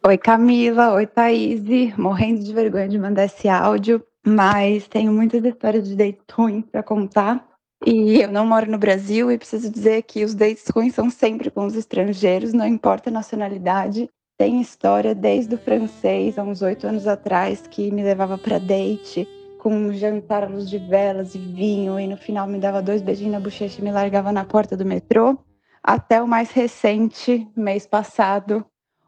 [0.06, 0.94] Oi, Camila.
[0.94, 1.62] Oi, Thaís.
[1.98, 6.80] Morrendo de vergonha de mandar esse áudio, mas tenho muitas histórias de date ruim para
[6.80, 7.44] contar.
[7.84, 11.50] E eu não moro no Brasil e preciso dizer que os dates ruins são sempre
[11.50, 14.08] com os estrangeiros, não importa a nacionalidade.
[14.38, 19.26] tem história desde o francês, há uns oito anos atrás, que me levava para date
[19.58, 23.02] com um jantar à luz de velas e vinho, e no final me dava dois
[23.02, 25.36] beijinhos na bochecha e me largava na porta do metrô,
[25.82, 28.64] até o mais recente, mês passado,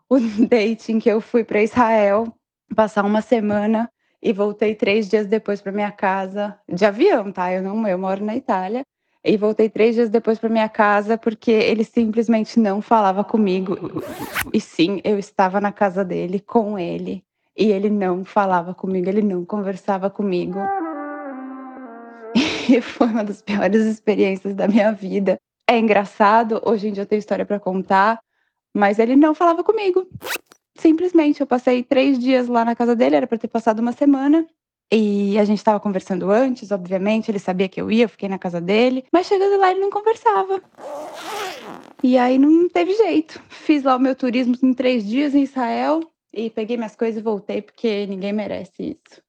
[0.09, 2.33] o date em que eu fui para Israel
[2.75, 3.91] passar uma semana
[4.23, 7.53] e voltei três dias depois para minha casa de avião, tá?
[7.53, 8.83] Eu não, eu moro na Itália
[9.25, 13.77] e voltei três dias depois para minha casa porque ele simplesmente não falava comigo.
[14.53, 17.25] E sim, eu estava na casa dele com ele
[17.57, 20.59] e ele não falava comigo, ele não conversava comigo.
[22.71, 25.37] E foi uma das piores experiências da minha vida.
[25.73, 28.21] É engraçado, hoje em dia eu tenho história para contar,
[28.75, 30.07] mas ele não falava comigo.
[30.77, 34.47] Simplesmente, eu passei três dias lá na casa dele, era para ter passado uma semana.
[34.93, 38.39] E a gente estava conversando antes, obviamente, ele sabia que eu ia, eu fiquei na
[38.39, 40.63] casa dele, mas chegando lá ele não conversava.
[42.03, 43.43] E aí não teve jeito.
[43.49, 47.25] Fiz lá o meu turismo em três dias em Israel e peguei minhas coisas e
[47.25, 49.23] voltei, porque ninguém merece isso.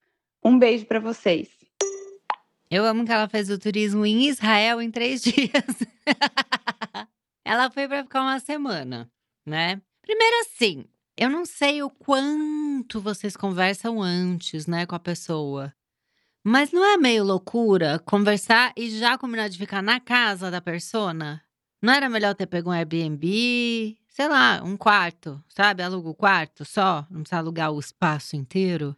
[0.44, 1.48] Um beijo para vocês.
[2.74, 5.62] Eu amo que ela fez o turismo em Israel em três dias.
[7.44, 9.08] ela foi para ficar uma semana,
[9.46, 9.80] né?
[10.02, 10.84] Primeiro assim,
[11.16, 15.72] eu não sei o quanto vocês conversam antes, né, com a pessoa.
[16.42, 21.40] Mas não é meio loucura conversar e já combinar de ficar na casa da persona?
[21.80, 25.80] Não era melhor ter pego um Airbnb, sei lá, um quarto, sabe?
[25.80, 28.96] Aluga o quarto só, não precisa alugar o espaço inteiro.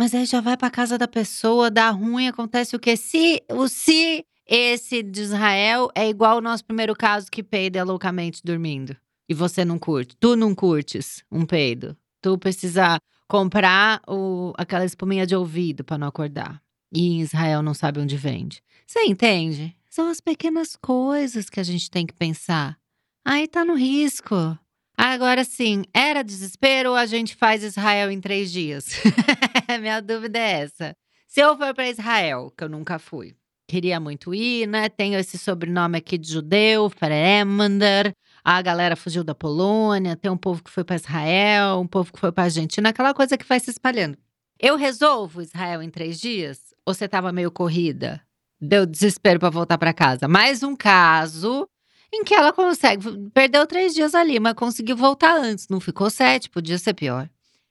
[0.00, 2.96] Mas aí já vai pra casa da pessoa, dá ruim, acontece o quê?
[2.96, 8.40] Se o se esse de Israel é igual o nosso primeiro caso que peida loucamente
[8.42, 8.96] dormindo
[9.28, 15.26] e você não curte, tu não curtes um peido, tu precisa comprar o, aquela espuminha
[15.26, 16.62] de ouvido para não acordar.
[16.90, 18.62] E em Israel não sabe onde vende.
[18.86, 19.76] Você entende?
[19.90, 22.78] São as pequenas coisas que a gente tem que pensar.
[23.22, 24.58] Aí tá no risco.
[25.02, 29.00] Agora sim, era desespero ou a gente faz Israel em três dias?
[29.80, 30.94] Minha dúvida é essa.
[31.26, 33.34] Se eu for para Israel, que eu nunca fui,
[33.66, 34.90] queria muito ir, né?
[34.90, 38.12] Tenho esse sobrenome aqui de judeu, Feremander.
[38.44, 42.20] A galera fugiu da Polônia, tem um povo que foi para Israel, um povo que
[42.20, 44.18] foi para Argentina, aquela coisa que vai se espalhando.
[44.58, 46.74] Eu resolvo Israel em três dias?
[46.84, 48.20] Ou você estava meio corrida?
[48.60, 50.28] Deu desespero para voltar para casa.
[50.28, 51.66] Mais um caso
[52.12, 53.30] em que ela consegue.
[53.32, 55.68] Perdeu três dias ali, mas conseguiu voltar antes.
[55.68, 57.28] Não ficou sete, podia ser pior.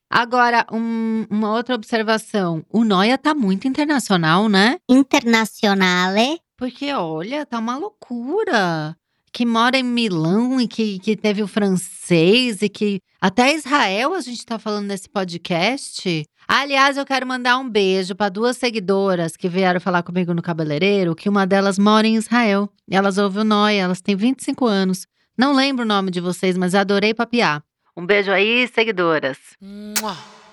[0.09, 2.65] Agora, um, uma outra observação.
[2.69, 4.77] O Noia tá muito internacional, né?
[4.89, 6.39] Internazionale.
[6.57, 8.97] Porque, olha, tá uma loucura.
[9.31, 14.21] Que mora em Milão e que, que teve o francês e que até Israel a
[14.21, 16.25] gente tá falando nesse podcast.
[16.51, 21.13] Aliás, eu quero mandar um beijo para duas seguidoras que vieram falar comigo no cabeleireiro,
[21.15, 22.67] que uma delas mora em Israel.
[22.89, 25.05] Elas ouvem o Noia, elas têm 25 anos.
[25.37, 27.63] Não lembro o nome de vocês, mas adorei papiar.
[27.95, 29.37] Um beijo aí, seguidoras.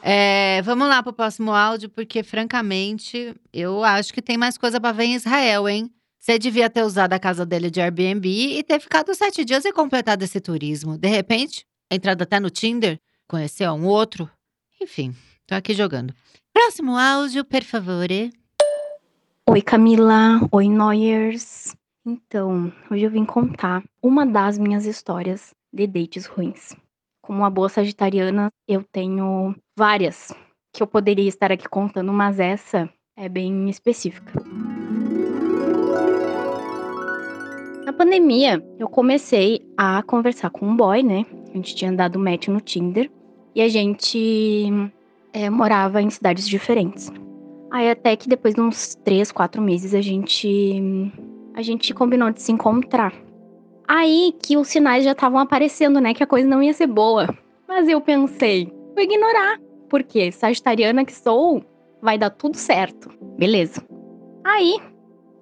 [0.03, 4.93] É, vamos lá pro próximo áudio, porque francamente, eu acho que tem mais coisa para
[4.93, 5.91] ver em Israel, hein?
[6.21, 9.73] Você devia ter usado a casa dele de Airbnb e ter ficado sete dias e
[9.73, 10.99] completado esse turismo.
[10.99, 14.31] De repente, entrado até no Tinder, conheceu um outro.
[14.79, 16.13] Enfim, tô aqui jogando.
[16.53, 18.09] Próximo áudio, por favor.
[19.49, 20.41] Oi, Camila.
[20.51, 21.77] Oi, Noyers.
[22.05, 26.75] Então, hoje eu vim contar uma das minhas histórias de dates ruins.
[27.23, 30.33] Como uma boa sagitariana, eu tenho várias
[30.73, 34.33] que eu poderia estar aqui contando, mas essa é bem específica.
[37.85, 41.25] Na pandemia, eu comecei a conversar com um boy, né?
[41.51, 43.11] A gente tinha dado match no Tinder
[43.55, 44.91] e a gente
[45.37, 47.13] é, morava em cidades diferentes.
[47.71, 51.13] Aí até que depois de uns três, quatro meses a gente
[51.55, 53.13] a gente combinou de se encontrar.
[53.87, 56.15] Aí que os sinais já estavam aparecendo, né?
[56.15, 57.29] Que a coisa não ia ser boa.
[57.69, 59.61] Mas eu pensei, vou ignorar.
[59.91, 61.63] Porque sagitariana que sou,
[62.01, 63.11] vai dar tudo certo.
[63.39, 63.83] Beleza.
[64.43, 64.79] Aí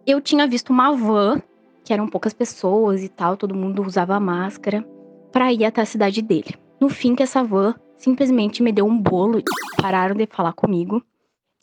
[0.07, 1.41] eu tinha visto uma van,
[1.85, 4.85] que eram poucas pessoas e tal, todo mundo usava máscara,
[5.31, 6.55] pra ir até a cidade dele.
[6.81, 9.45] No fim, que essa van simplesmente me deu um bolo e
[9.81, 11.03] pararam de falar comigo.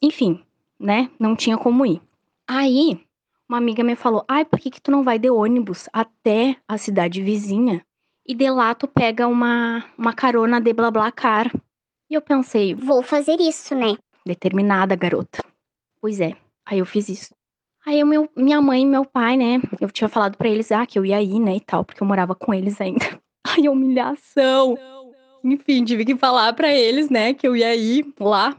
[0.01, 0.43] Enfim,
[0.79, 1.09] né?
[1.19, 2.01] Não tinha como ir.
[2.47, 2.99] Aí
[3.47, 6.77] uma amiga me falou: ai, por que, que tu não vai de ônibus até a
[6.77, 7.85] cidade vizinha?
[8.25, 11.51] E de lá tu pega uma, uma carona de BlaBlaCar.
[12.09, 13.97] E eu pensei: Vou fazer isso, né?
[14.25, 15.43] determinada garota.
[15.99, 17.33] Pois é, aí eu fiz isso.
[17.85, 19.59] Aí meu, minha mãe e meu pai, né?
[19.79, 22.07] Eu tinha falado pra eles ah, que eu ia ir, né, e tal, porque eu
[22.07, 23.05] morava com eles ainda.
[23.47, 24.77] Ai, humilhação!
[25.43, 28.55] Enfim, tive que falar pra eles, né, que eu ia ir lá.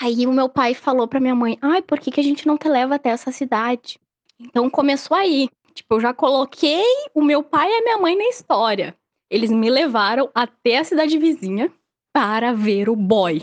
[0.00, 2.56] Aí o meu pai falou pra minha mãe: ai, por que, que a gente não
[2.56, 3.98] te leva até essa cidade?
[4.40, 5.48] Então começou aí.
[5.74, 8.94] Tipo, eu já coloquei o meu pai e a minha mãe na história.
[9.30, 11.72] Eles me levaram até a cidade vizinha
[12.12, 13.42] para ver o boy.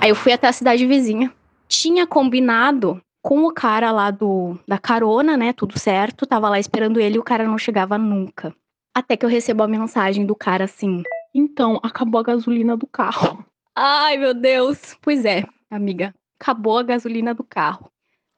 [0.00, 1.32] Aí eu fui até a cidade vizinha.
[1.66, 5.52] Tinha combinado com o cara lá do da carona, né?
[5.52, 6.26] Tudo certo.
[6.26, 8.54] Tava lá esperando ele e o cara não chegava nunca.
[8.98, 13.46] Até que eu recebo a mensagem do cara assim: Então, acabou a gasolina do carro.
[13.72, 14.96] Ai, meu Deus.
[15.00, 16.12] Pois é, amiga.
[16.40, 17.88] Acabou a gasolina do carro.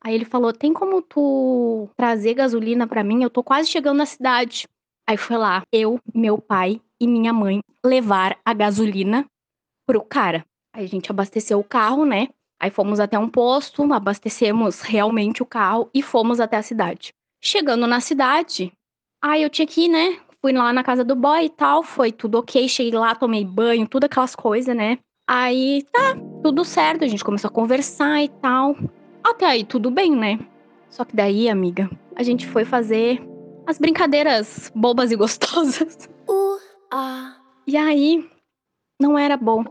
[0.05, 3.23] Aí ele falou: Tem como tu trazer gasolina pra mim?
[3.23, 4.69] Eu tô quase chegando na cidade.
[5.09, 9.25] Aí foi lá, eu, meu pai e minha mãe levar a gasolina
[9.87, 10.45] pro cara.
[10.75, 12.29] Aí a gente abasteceu o carro, né?
[12.61, 17.15] Aí fomos até um posto, abastecemos realmente o carro e fomos até a cidade.
[17.43, 18.71] Chegando na cidade,
[19.23, 20.21] aí eu tinha que ir, né?
[20.43, 22.67] Fui lá na casa do boy e tal, foi tudo ok.
[22.67, 24.99] Cheguei lá, tomei banho, tudo aquelas coisas, né?
[25.29, 28.75] Aí tá, tudo certo, a gente começou a conversar e tal.
[29.23, 30.39] Até aí tudo bem, né?
[30.89, 33.23] Só que daí, amiga, a gente foi fazer
[33.67, 36.09] as brincadeiras bobas e gostosas.
[36.27, 36.59] Uh,
[36.91, 37.37] ah.
[37.67, 38.27] E aí,
[38.99, 39.63] não era bom.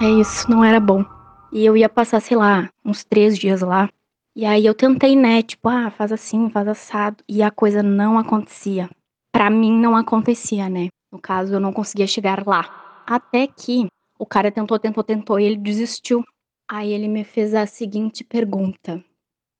[0.00, 1.04] É isso, não era bom.
[1.52, 3.90] E eu ia passar, sei lá, uns três dias lá.
[4.38, 5.42] E aí eu tentei, né?
[5.42, 7.24] Tipo, ah, faz assim, faz assado.
[7.28, 8.88] E a coisa não acontecia.
[9.32, 10.90] Pra mim não acontecia, né?
[11.10, 13.02] No caso, eu não conseguia chegar lá.
[13.04, 16.22] Até que o cara tentou, tentou, tentou e ele desistiu.
[16.70, 19.04] Aí ele me fez a seguinte pergunta: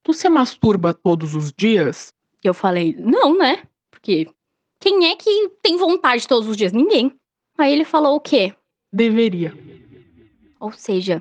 [0.04, 2.12] Tu se masturba todos os dias?
[2.44, 3.64] Eu falei: Não, né?
[3.90, 4.28] Porque
[4.78, 6.72] quem é que tem vontade todos os dias?
[6.72, 7.12] Ninguém.
[7.58, 8.54] Aí ele falou o quê?
[8.92, 9.52] Deveria.
[10.60, 11.20] Ou seja,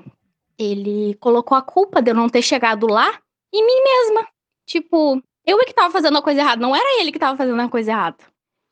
[0.60, 3.20] ele colocou a culpa de eu não ter chegado lá
[3.54, 4.28] em mim mesma.
[4.66, 7.62] Tipo, eu é que tava fazendo a coisa errada, não era ele que tava fazendo
[7.62, 8.18] a coisa errada.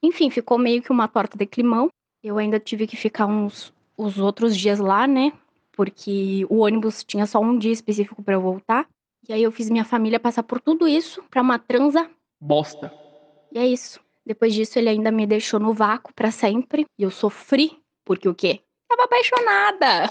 [0.03, 1.89] Enfim, ficou meio que uma torta de climão.
[2.23, 5.31] Eu ainda tive que ficar uns os outros dias lá, né?
[5.71, 8.87] Porque o ônibus tinha só um dia específico para eu voltar.
[9.27, 12.09] E aí eu fiz minha família passar por tudo isso pra uma transa.
[12.39, 12.93] Bosta.
[13.51, 13.99] E é isso.
[14.25, 16.85] Depois disso, ele ainda me deixou no vácuo para sempre.
[16.97, 18.61] E eu sofri, porque o quê?
[18.89, 20.09] Tava apaixonada.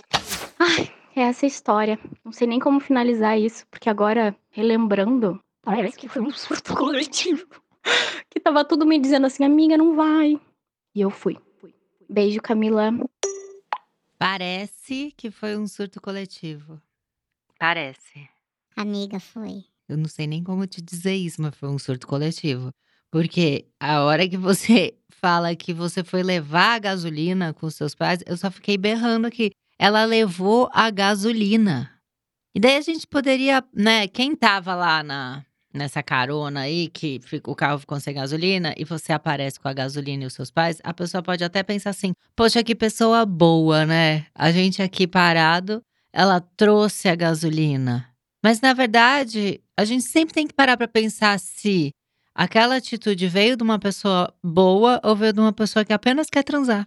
[0.58, 1.98] Ai, é essa história.
[2.24, 7.46] Não sei nem como finalizar isso, porque agora, relembrando, parece que foi um surto coletivo.
[8.30, 10.40] que tava tudo me dizendo assim, amiga, não vai.
[10.94, 11.36] E eu fui.
[12.08, 12.90] Beijo, Camila.
[14.18, 16.80] Parece que foi um surto coletivo.
[17.58, 18.28] Parece.
[18.76, 19.64] Amiga, foi.
[19.88, 22.70] Eu não sei nem como te dizer isso, mas foi um surto coletivo.
[23.10, 28.20] Porque a hora que você fala que você foi levar a gasolina com seus pais,
[28.26, 29.52] eu só fiquei berrando aqui.
[29.78, 31.90] Ela levou a gasolina.
[32.54, 34.06] E daí a gente poderia, né?
[34.06, 38.84] Quem tava lá na, nessa carona aí, que fica- o carro ficou sem gasolina, e
[38.84, 42.12] você aparece com a gasolina e os seus pais, a pessoa pode até pensar assim:
[42.36, 44.26] poxa, que pessoa boa, né?
[44.34, 45.82] A gente aqui parado,
[46.12, 48.08] ela trouxe a gasolina.
[48.42, 51.90] Mas na verdade, a gente sempre tem que parar pra pensar se
[52.34, 56.44] aquela atitude veio de uma pessoa boa ou veio de uma pessoa que apenas quer
[56.44, 56.86] transar.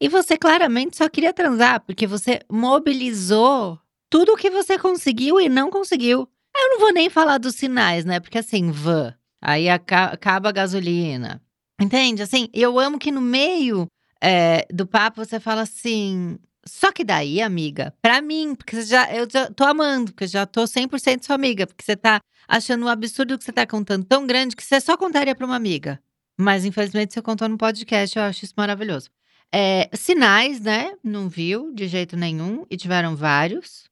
[0.00, 3.78] E você claramente só queria transar, porque você mobilizou
[4.10, 6.28] tudo o que você conseguiu e não conseguiu.
[6.56, 8.20] Eu não vou nem falar dos sinais, né?
[8.20, 11.42] Porque assim, van, aí aca- acaba a gasolina.
[11.80, 12.22] Entende?
[12.22, 13.86] Assim, eu amo que no meio
[14.22, 16.38] é, do papo você fala assim.
[16.66, 20.66] Só que daí, amiga, pra mim, porque já, eu já tô amando, porque já tô
[20.66, 24.56] 100% sua amiga, porque você tá achando um absurdo que você tá contando tão grande
[24.56, 26.00] que você só contaria pra uma amiga.
[26.38, 29.08] Mas infelizmente você contou no podcast, eu acho isso maravilhoso.
[29.52, 30.94] É, sinais, né?
[31.02, 33.84] Não viu de jeito nenhum, e tiveram vários.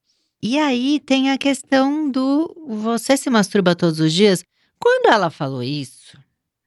[0.42, 4.44] E aí tem a questão do você se masturba todos os dias.
[4.78, 6.18] Quando ela falou isso,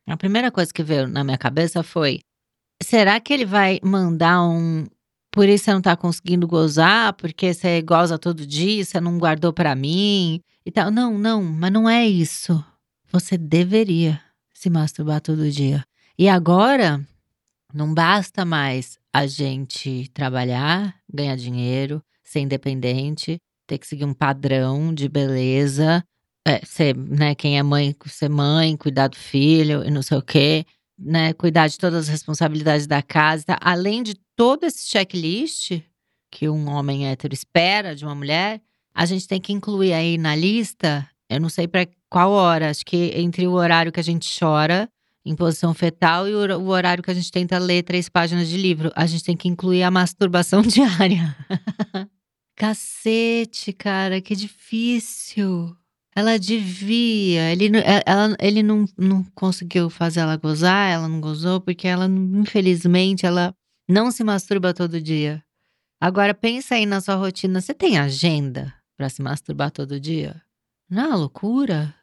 [0.07, 2.21] a primeira coisa que veio na minha cabeça foi:
[2.81, 4.85] será que ele vai mandar um.
[5.29, 9.53] Por isso você não tá conseguindo gozar, porque você goza todo dia, você não guardou
[9.53, 10.89] pra mim e tal.
[10.89, 12.63] Não, não, mas não é isso.
[13.11, 14.19] Você deveria
[14.53, 15.85] se masturbar todo dia.
[16.17, 17.05] E agora,
[17.77, 23.37] não basta mais a gente trabalhar, ganhar dinheiro, ser independente,
[23.67, 26.03] ter que seguir um padrão de beleza,
[26.45, 30.23] é, ser, né, quem é mãe, ser mãe, cuidar do filho e não sei o
[30.23, 30.65] quê,
[30.97, 33.59] né, cuidar de todas as responsabilidades da casa, tá?
[33.61, 35.79] além de todo esse checklist
[36.31, 38.59] que um homem hétero espera de uma mulher,
[38.91, 42.83] a gente tem que incluir aí na lista, eu não sei para qual hora, acho
[42.83, 44.89] que entre o horário que a gente chora
[45.27, 48.47] em posição fetal e o hor- o horário que a gente tenta ler três páginas
[48.47, 51.35] de livro, a gente tem que incluir a masturbação diária.
[52.55, 55.75] Cacete, cara, que difícil.
[56.15, 57.51] Ela devia.
[57.51, 62.05] Ele, é- ela, ele não, não conseguiu fazer ela gozar, ela não gozou, porque ela,
[62.07, 63.53] infelizmente, ela
[63.87, 65.43] não se masturba todo dia.
[66.01, 67.61] Agora, pensa aí na sua rotina.
[67.61, 70.41] Você tem agenda pra se masturbar todo dia?
[70.89, 71.93] Não é loucura?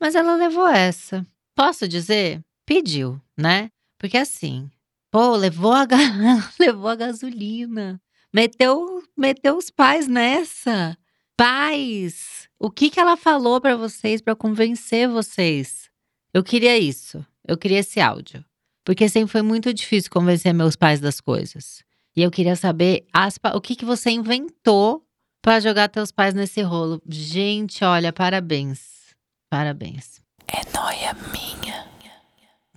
[0.00, 1.26] Mas ela levou essa.
[1.56, 2.42] Posso dizer?
[2.66, 3.70] Pediu, né?
[3.98, 4.70] Porque assim,
[5.10, 5.86] pô, levou a,
[6.58, 8.00] levou a gasolina.
[8.32, 10.96] Meteu, meteu os pais nessa.
[11.36, 15.90] Pais, o que que ela falou pra vocês pra convencer vocês?
[16.32, 17.24] Eu queria isso.
[17.46, 18.44] Eu queria esse áudio.
[18.84, 21.82] Porque sempre foi muito difícil convencer meus pais das coisas.
[22.16, 23.06] E eu queria saber
[23.54, 25.04] o que que você inventou
[25.42, 27.02] pra jogar teus pais nesse rolo.
[27.08, 29.14] Gente, olha, parabéns.
[29.50, 30.20] Parabéns.
[30.46, 31.93] É noia minha.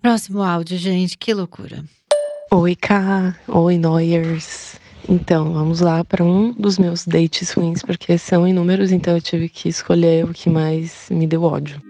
[0.02, 1.84] Próximo áudio, gente, que loucura.
[2.52, 3.36] Oi, K.
[3.48, 4.80] Oi, Noyers.
[5.10, 9.50] Então, vamos lá para um dos meus dates ruins, porque são inúmeros, então eu tive
[9.50, 11.82] que escolher o que mais me deu ódio.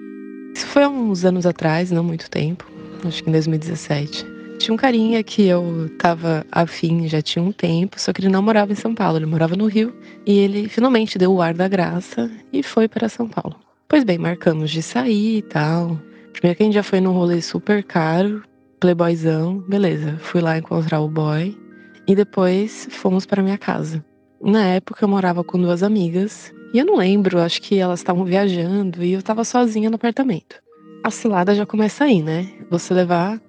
[0.55, 2.65] Isso foi há uns anos atrás, não muito tempo,
[3.05, 4.25] acho que em 2017.
[4.57, 8.41] Tinha um carinha que eu tava afim já tinha um tempo, só que ele não
[8.41, 9.93] morava em São Paulo, ele morava no Rio,
[10.25, 13.55] e ele finalmente deu o ar da graça e foi para São Paulo.
[13.87, 15.99] Pois bem, marcamos de sair e tal.
[16.39, 18.43] Primeiro que a gente já foi num rolê super caro,
[18.79, 20.17] playboyzão, beleza.
[20.19, 21.57] Fui lá encontrar o boy
[22.07, 24.05] e depois fomos para minha casa.
[24.39, 28.23] Na época eu morava com duas amigas e eu não lembro, acho que elas estavam
[28.23, 30.61] viajando e eu tava sozinha no apartamento.
[31.03, 32.47] A cilada já começa aí, né?
[32.69, 33.41] Você levar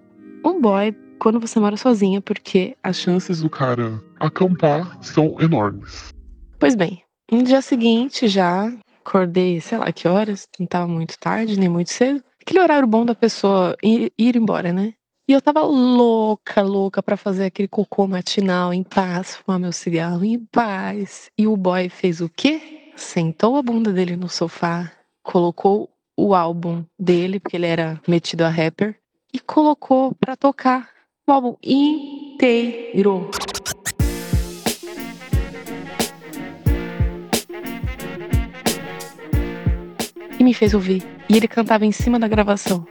[0.42, 6.08] um boy quando você mora sozinha, porque as Chances do cara acampar são enormes.
[6.58, 8.72] Pois bem, no dia seguinte já
[9.04, 12.22] acordei, sei lá que horas, não tava muito tarde, nem muito cedo.
[12.48, 14.94] Aquele horário bom da pessoa ir, ir embora, né?
[15.28, 20.24] E eu tava louca, louca pra fazer aquele cocô matinal em paz, fumar meu cigarro
[20.24, 21.30] em paz.
[21.36, 22.90] E o boy fez o quê?
[22.96, 24.90] Sentou a bunda dele no sofá,
[25.22, 28.96] colocou o álbum dele, porque ele era metido a rapper,
[29.30, 30.88] e colocou pra tocar
[31.28, 33.30] o álbum inteiro.
[40.38, 41.02] E me fez ouvir.
[41.28, 42.86] E ele cantava em cima da gravação.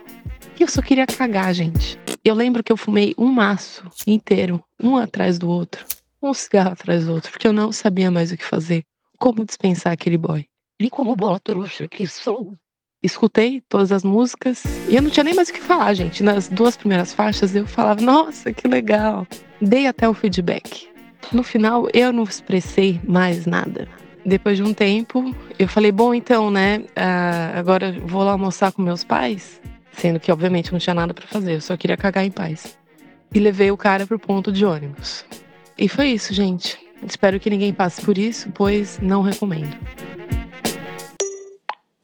[0.59, 1.99] E eu só queria cagar, gente.
[2.23, 5.85] Eu lembro que eu fumei um maço inteiro, um atrás do outro,
[6.21, 8.83] um cigarro atrás do outro, porque eu não sabia mais o que fazer.
[9.17, 10.45] Como dispensar aquele boy.
[10.79, 12.55] E como bola trouxa que sou.
[13.01, 16.23] Escutei todas as músicas e eu não tinha nem mais o que falar, gente.
[16.23, 19.27] Nas duas primeiras faixas eu falava, nossa, que legal.
[19.61, 20.89] Dei até o feedback.
[21.31, 23.87] No final, eu não expressei mais nada.
[24.27, 28.81] Depois de um tempo, eu falei, bom, então, né, ah, agora vou lá almoçar com
[28.81, 29.61] meus pais.
[29.93, 32.77] Sendo que, obviamente, não tinha nada pra fazer, eu só queria cagar em paz.
[33.33, 35.23] E levei o cara pro ponto de ônibus.
[35.77, 36.77] E foi isso, gente.
[37.01, 39.77] Espero que ninguém passe por isso, pois não recomendo.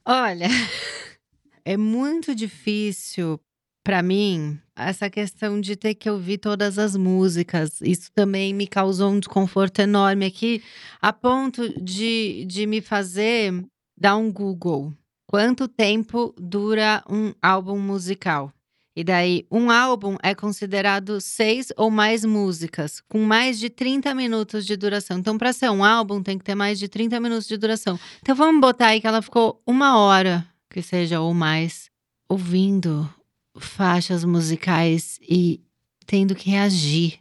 [0.05, 0.47] Olha,
[1.65, 3.37] é muito difícil
[3.83, 7.79] pra mim essa questão de ter que ouvir todas as músicas.
[7.81, 10.63] Isso também me causou um desconforto enorme aqui,
[11.01, 13.53] a ponto de, de me fazer
[13.95, 14.93] dar um Google.
[15.27, 18.51] Quanto tempo dura um álbum musical?
[18.95, 24.67] E daí, um álbum é considerado seis ou mais músicas, com mais de 30 minutos
[24.67, 25.17] de duração.
[25.17, 27.99] Então, para ser um álbum, tem que ter mais de 30 minutos de duração.
[28.21, 31.89] Então, vamos botar aí que ela ficou uma hora, que seja, ou mais,
[32.29, 33.09] ouvindo
[33.57, 35.61] faixas musicais e
[36.05, 37.19] tendo que reagir.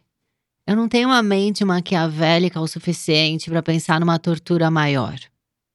[0.65, 5.19] Eu não tenho uma mente maquiavélica o suficiente para pensar numa tortura maior.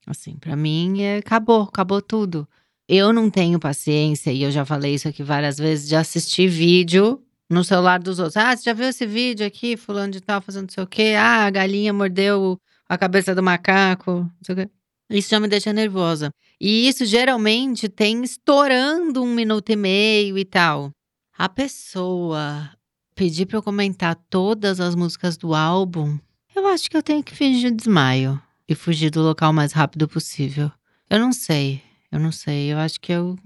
[0.06, 2.48] Assim, para mim, é, acabou, acabou tudo.
[2.88, 7.22] Eu não tenho paciência, e eu já falei isso aqui várias vezes, de assistir vídeo
[7.50, 8.36] no celular dos outros.
[8.38, 11.14] Ah, você já viu esse vídeo aqui, fulano de tal, fazendo não sei o quê?
[11.18, 14.70] Ah, a galinha mordeu a cabeça do macaco, não sei o quê.
[15.10, 16.30] Isso já me deixa nervosa.
[16.60, 20.90] E isso geralmente tem estourando um minuto e meio e tal.
[21.36, 22.70] A pessoa
[23.14, 26.18] pedir pra eu comentar todas as músicas do álbum,
[26.54, 30.06] eu acho que eu tenho que fingir desmaio e fugir do local o mais rápido
[30.06, 30.70] possível.
[31.08, 31.82] Eu não sei,
[32.12, 32.72] eu não sei.
[32.72, 33.36] Eu acho que eu.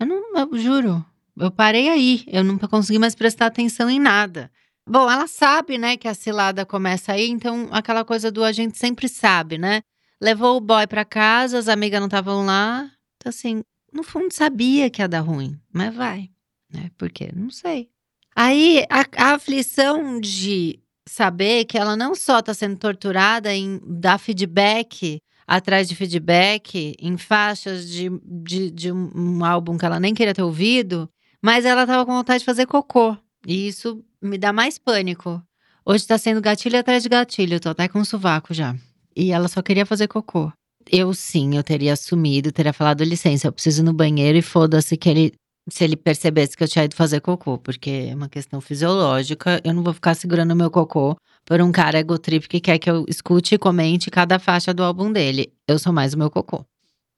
[0.00, 0.36] Eu não.
[0.36, 1.04] Eu juro.
[1.36, 2.24] Eu parei aí.
[2.26, 4.50] Eu não consegui mais prestar atenção em nada.
[4.88, 8.76] Bom, ela sabe, né, que a cilada começa aí, então aquela coisa do a gente
[8.76, 9.80] sempre sabe, né?
[10.24, 12.90] Levou o boy pra casa, as amigas não estavam lá.
[13.16, 13.60] Então, assim,
[13.92, 16.30] no fundo sabia que ia dar ruim, mas vai,
[16.72, 16.90] né?
[16.96, 17.90] Porque não sei.
[18.34, 24.16] Aí a, a aflição de saber que ela não só tá sendo torturada em dar
[24.16, 30.14] feedback atrás de feedback, em faixas de, de, de um, um álbum que ela nem
[30.14, 31.06] queria ter ouvido,
[31.42, 33.14] mas ela tava com vontade de fazer cocô.
[33.46, 35.42] E isso me dá mais pânico.
[35.84, 38.74] Hoje tá sendo gatilho atrás de gatilho, tô até com um sovaco já.
[39.16, 40.52] E ela só queria fazer cocô.
[40.90, 44.96] Eu sim, eu teria assumido, teria falado licença, eu preciso ir no banheiro e foda-se
[44.96, 45.32] que ele
[45.68, 49.72] se ele percebesse que eu tinha ido fazer cocô, porque é uma questão fisiológica, eu
[49.72, 53.54] não vou ficar segurando meu cocô por um cara egotrip que quer que eu escute
[53.54, 55.52] e comente cada faixa do álbum dele.
[55.66, 56.64] Eu sou mais o meu cocô.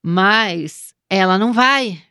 [0.05, 2.03] Mas ela não vai.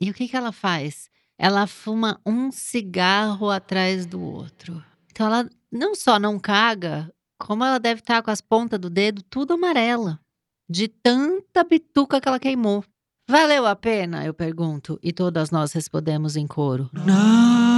[0.00, 1.08] E o que, que ela faz?
[1.38, 4.82] Ela fuma um cigarro atrás do outro.
[5.10, 9.22] Então ela não só não caga, como ela deve estar com as pontas do dedo
[9.22, 10.20] tudo amarela.
[10.68, 12.84] De tanta bituca que ela queimou.
[13.28, 14.24] Valeu a pena?
[14.24, 14.98] Eu pergunto.
[15.02, 16.90] E todas nós respondemos em coro.
[16.92, 17.76] Não!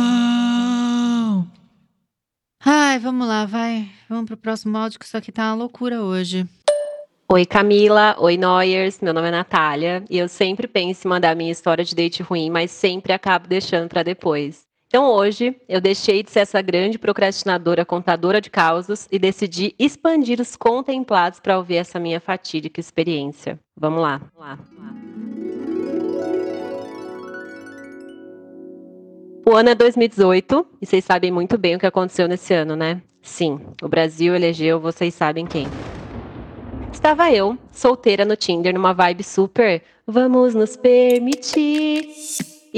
[2.65, 3.91] Ai, vamos lá, vai.
[4.09, 6.47] Vamos pro próximo áudio, que isso aqui tá uma loucura hoje.
[7.31, 11.53] Oi Camila, oi Noyers, meu nome é Natália e eu sempre penso em mandar minha
[11.53, 14.68] história de date ruim, mas sempre acabo deixando para depois.
[14.89, 20.41] Então hoje eu deixei de ser essa grande procrastinadora contadora de causos e decidi expandir
[20.41, 23.61] os contemplados para ouvir essa minha fatídica experiência.
[23.77, 24.19] Vamos lá.
[24.35, 24.59] Vamos lá.
[29.47, 33.03] O ano é 2018 e vocês sabem muito bem o que aconteceu nesse ano, né?
[33.21, 35.67] Sim, o Brasil elegeu vocês sabem quem.
[36.91, 42.09] Estava eu, solteira no Tinder, numa vibe super vamos nos permitir.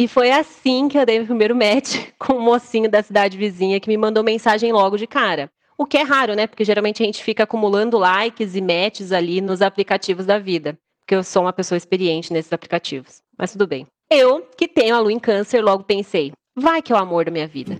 [0.00, 3.78] E foi assim que eu dei meu primeiro match com um mocinho da cidade vizinha
[3.78, 5.50] que me mandou mensagem logo de cara.
[5.76, 6.46] O que é raro, né?
[6.46, 10.78] Porque geralmente a gente fica acumulando likes e matches ali nos aplicativos da vida.
[11.00, 13.20] Porque eu sou uma pessoa experiente nesses aplicativos.
[13.36, 13.86] Mas tudo bem.
[14.10, 17.30] Eu, que tenho a lua em câncer, logo pensei: vai que é o amor da
[17.30, 17.76] minha vida.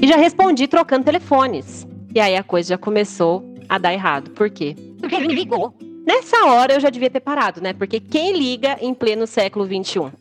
[0.00, 1.86] E já respondi trocando telefones.
[2.14, 4.30] E aí a coisa já começou a dar errado.
[4.30, 4.74] Por quê?
[4.98, 5.74] Porque ele me ligou.
[6.04, 7.72] Nessa hora eu já devia ter parado, né?
[7.72, 10.12] Porque quem liga em pleno século XXI?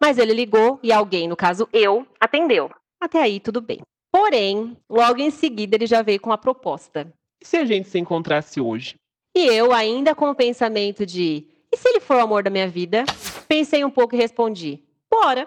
[0.00, 2.70] Mas ele ligou e alguém, no caso eu, atendeu.
[2.98, 3.80] Até aí tudo bem.
[4.10, 7.12] Porém, logo em seguida ele já veio com a proposta.
[7.40, 8.94] E se a gente se encontrasse hoje?
[9.36, 12.66] E eu, ainda com o pensamento de: e se ele for o amor da minha
[12.66, 13.04] vida?
[13.46, 15.46] Pensei um pouco e respondi: bora!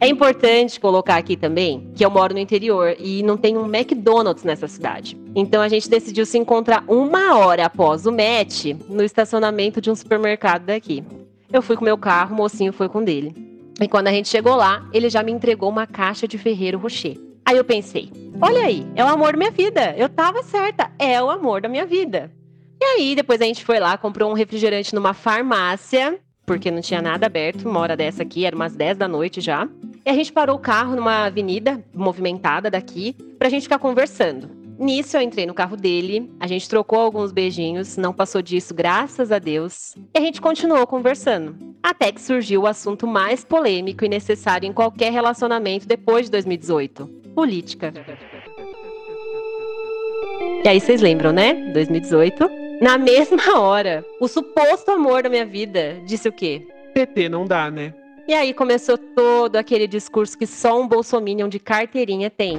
[0.00, 4.44] É importante colocar aqui também que eu moro no interior e não tem um McDonald's
[4.44, 5.18] nessa cidade.
[5.34, 9.96] Então a gente decidiu se encontrar uma hora após o match no estacionamento de um
[9.96, 11.02] supermercado daqui.
[11.52, 13.34] Eu fui com meu carro, o mocinho foi com dele.
[13.80, 17.18] E quando a gente chegou lá, ele já me entregou uma caixa de Ferreiro Rocher.
[17.44, 18.08] Aí eu pensei:
[18.40, 19.96] olha aí, é o amor da minha vida.
[19.96, 22.30] Eu tava certa, é o amor da minha vida.
[22.80, 27.02] E aí, depois a gente foi lá, comprou um refrigerante numa farmácia porque não tinha
[27.02, 29.68] nada aberto, uma hora dessa aqui, era umas 10 da noite já.
[30.08, 34.48] E a gente parou o carro numa avenida movimentada daqui pra gente ficar conversando.
[34.78, 39.30] Nisso eu entrei no carro dele, a gente trocou alguns beijinhos, não passou disso, graças
[39.30, 39.94] a Deus.
[40.14, 41.58] E a gente continuou conversando.
[41.82, 47.06] Até que surgiu o assunto mais polêmico e necessário em qualquer relacionamento depois de 2018:
[47.34, 47.92] política.
[50.64, 51.52] E aí vocês lembram, né?
[51.74, 52.48] 2018.
[52.80, 56.66] Na mesma hora, o suposto amor da minha vida disse o quê?
[56.94, 57.92] PT não dá, né?
[58.28, 62.58] E aí começou todo aquele discurso que só um bolsominion de carteirinha tem.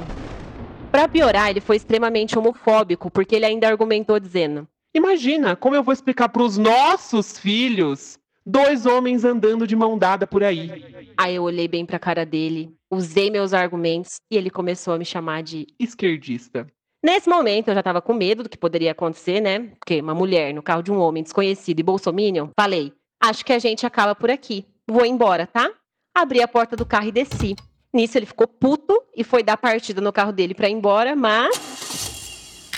[0.92, 5.94] Para piorar, ele foi extremamente homofóbico, porque ele ainda argumentou dizendo: Imagina como eu vou
[5.94, 10.84] explicar para os nossos filhos dois homens andando de mão dada por aí.
[11.16, 15.06] Aí eu olhei bem pra cara dele, usei meus argumentos e ele começou a me
[15.06, 16.66] chamar de esquerdista.
[17.06, 19.60] Nesse momento, eu já tava com medo do que poderia acontecer, né?
[19.78, 22.92] Porque uma mulher no carro de um homem desconhecido e bolsominion, falei,
[23.22, 24.66] acho que a gente acaba por aqui.
[24.90, 25.72] Vou embora, tá?
[26.16, 27.56] Abri a porta do carro e desci.
[27.94, 32.70] Nisso ele ficou puto e foi dar partida no carro dele para ir embora, mas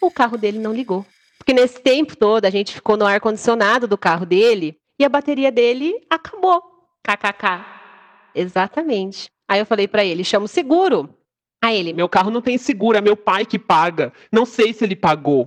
[0.00, 1.04] o carro dele não ligou.
[1.38, 5.08] Porque nesse tempo todo a gente ficou no ar condicionado do carro dele e a
[5.08, 6.62] bateria dele acabou.
[7.02, 7.64] KKK.
[8.34, 9.30] Exatamente.
[9.48, 11.14] Aí eu falei para ele, chama o seguro.
[11.62, 14.12] Aí ele, Meu carro não tem seguro, é meu pai que paga.
[14.30, 15.46] Não sei se ele pagou.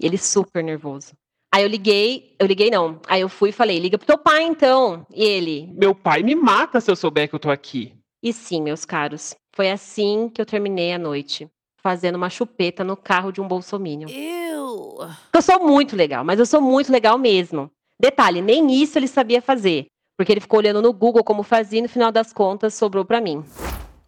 [0.00, 1.12] ele super nervoso.
[1.54, 2.98] Aí eu liguei, eu liguei não.
[3.06, 5.06] Aí eu fui e falei, liga pro teu pai então.
[5.14, 7.94] E ele, Meu pai me mata se eu souber que eu tô aqui.
[8.20, 11.48] E sim, meus caros, foi assim que eu terminei a noite,
[11.80, 14.08] fazendo uma chupeta no carro de um bolsominion.
[14.08, 14.98] Eu.
[15.32, 17.70] Eu sou muito legal, mas eu sou muito legal mesmo.
[18.00, 19.86] Detalhe, nem isso ele sabia fazer,
[20.18, 23.20] porque ele ficou olhando no Google como fazia e no final das contas sobrou pra
[23.20, 23.44] mim.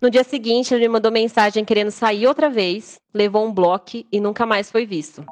[0.03, 4.21] No dia seguinte, ele me mandou mensagem querendo sair outra vez, levou um bloco e
[4.21, 5.25] nunca mais foi visto.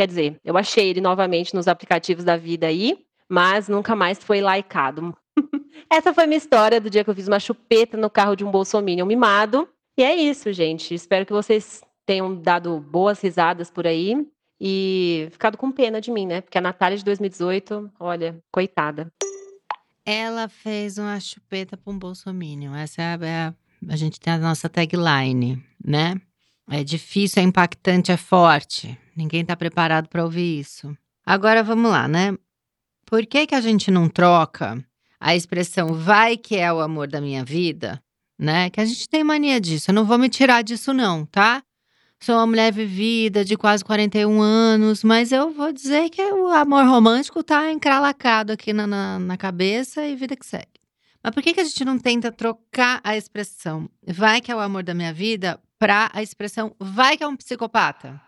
[0.00, 4.40] Quer dizer, eu achei ele novamente nos aplicativos da vida aí, mas nunca mais foi
[4.40, 5.14] likeado.
[5.92, 8.50] Essa foi minha história do dia que eu fiz uma chupeta no carro de um
[8.50, 9.68] bolsominion mimado.
[9.98, 10.94] E é isso, gente.
[10.94, 14.26] Espero que vocês tenham dado boas risadas por aí
[14.58, 16.40] e ficado com pena de mim, né?
[16.40, 19.12] Porque a Natália de 2018, olha, coitada.
[20.06, 22.74] Ela fez uma chupeta pra um bolsominion.
[22.74, 23.54] Essa é é a-
[23.86, 26.18] a gente tem a nossa tagline, né?
[26.68, 28.98] É difícil, é impactante, é forte.
[29.16, 30.96] Ninguém tá preparado pra ouvir isso.
[31.24, 32.36] Agora vamos lá, né?
[33.06, 34.84] Por que que a gente não troca
[35.18, 38.02] a expressão vai que é o amor da minha vida,
[38.38, 38.70] né?
[38.70, 39.90] Que a gente tem mania disso.
[39.90, 41.62] Eu não vou me tirar disso não, tá?
[42.22, 46.84] sou uma mulher vivida de quase 41 anos, mas eu vou dizer que o amor
[46.84, 50.68] romântico tá encralacado aqui na, na, na cabeça e vida que segue.
[51.22, 54.60] Mas por que, que a gente não tenta trocar a expressão vai que é o
[54.60, 58.20] amor da minha vida para a expressão vai que é um psicopata?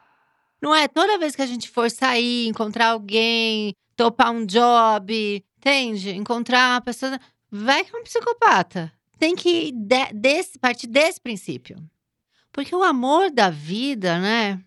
[0.61, 6.11] Não é toda vez que a gente for sair, encontrar alguém, topar um job, entende?
[6.11, 8.91] Encontrar uma pessoa, vai que é um psicopata.
[9.19, 11.77] Tem que de, desse, partir desse princípio.
[12.51, 14.59] Porque o amor da vida, né?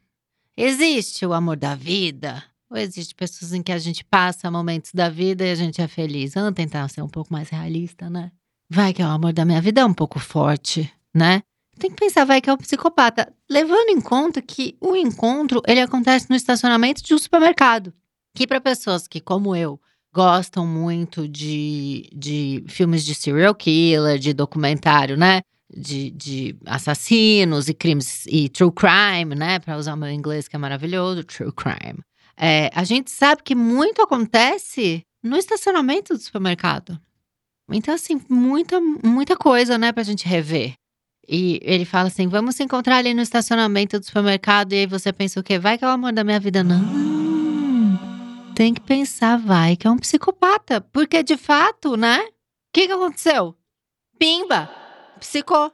[0.56, 2.44] Existe o amor da vida.
[2.70, 5.88] Ou existe pessoas em que a gente passa momentos da vida e a gente é
[5.88, 6.36] feliz.
[6.36, 8.32] Vamos tentar ser um pouco mais realista, né?
[8.70, 11.42] Vai que é o amor da minha vida é um pouco forte, né?
[11.80, 13.34] Tem que pensar, vai que é o psicopata.
[13.50, 17.94] Levando em conta que o encontro, ele acontece no estacionamento de um supermercado.
[18.34, 19.80] Que para pessoas que, como eu,
[20.14, 25.42] gostam muito de, de filmes de serial killer, de documentário, né?
[25.70, 29.60] De, de assassinos e crimes e true crime, né?
[29.60, 32.00] Para usar o meu inglês que é maravilhoso, true crime.
[32.38, 37.00] É, a gente sabe que muito acontece no estacionamento do supermercado.
[37.72, 40.76] Então, assim, muita, muita coisa, né, pra gente rever.
[41.28, 44.74] E ele fala assim: vamos se encontrar ali no estacionamento do supermercado.
[44.74, 45.58] E aí você pensa o quê?
[45.60, 46.64] Vai que é o amor da minha vida.
[46.64, 47.06] Não.
[48.56, 50.82] Tem que pensar, vai que é um psicopata.
[50.82, 52.20] Porque de fato, né?
[52.20, 52.32] O
[52.74, 53.56] que, que aconteceu?
[54.18, 54.70] Pimba!
[55.20, 55.72] Psicou.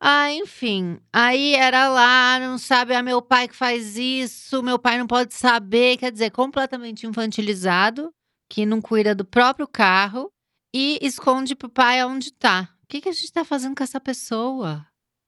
[0.00, 0.98] Ah, enfim.
[1.12, 5.34] Aí era lá, não sabe, é meu pai que faz isso, meu pai não pode
[5.34, 5.96] saber.
[5.96, 8.12] Quer dizer, completamente infantilizado,
[8.48, 10.30] que não cuida do próprio carro
[10.74, 12.68] e esconde pro pai aonde tá.
[12.88, 14.82] O que, que a gente tá fazendo com essa pessoa?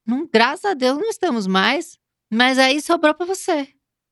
[0.06, 1.98] Não, graças a Deus não estamos mais.
[2.32, 3.68] Mas aí sobrou pra você.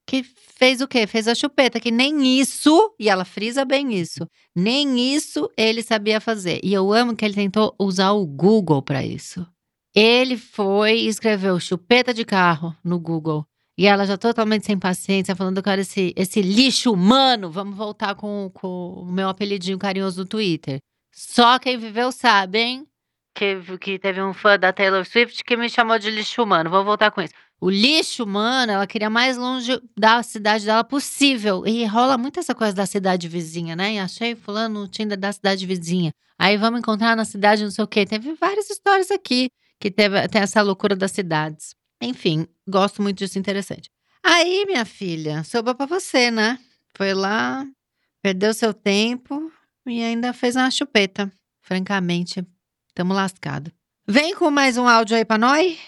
[0.07, 1.07] Que fez o quê?
[1.07, 6.20] Fez a chupeta, que nem isso, e ela frisa bem isso, nem isso ele sabia
[6.20, 6.61] fazer.
[6.62, 9.46] E eu amo que ele tentou usar o Google para isso.
[9.94, 13.46] Ele foi e escreveu chupeta de carro no Google.
[13.78, 17.51] E ela já totalmente sem paciência, falando que era esse, esse lixo humano.
[17.51, 20.80] Vamos voltar com, com o meu apelidinho carinhoso no Twitter.
[21.14, 22.88] Só quem viveu sabe, hein?
[23.39, 26.68] Que, que teve um fã da Taylor Swift que me chamou de lixo humano.
[26.68, 27.32] Vou voltar com isso.
[27.61, 31.64] O lixo humano, ela queria mais longe da cidade dela possível.
[31.64, 33.95] E rola muito essa coisa da cidade vizinha, né?
[33.95, 36.11] E achei fulano no Tinder da cidade vizinha.
[36.36, 38.05] Aí vamos encontrar na cidade não sei o quê.
[38.05, 41.76] Teve várias histórias aqui que teve, tem essa loucura das cidades.
[42.03, 43.89] Enfim, gosto muito disso, interessante.
[44.20, 46.59] Aí, minha filha, sobrou pra você, né?
[46.93, 47.64] Foi lá,
[48.20, 49.53] perdeu seu tempo
[49.86, 51.30] e ainda fez uma chupeta.
[51.62, 52.45] Francamente,
[52.99, 53.70] tamo lascado.
[54.09, 55.78] Vem com mais um áudio aí pra nós.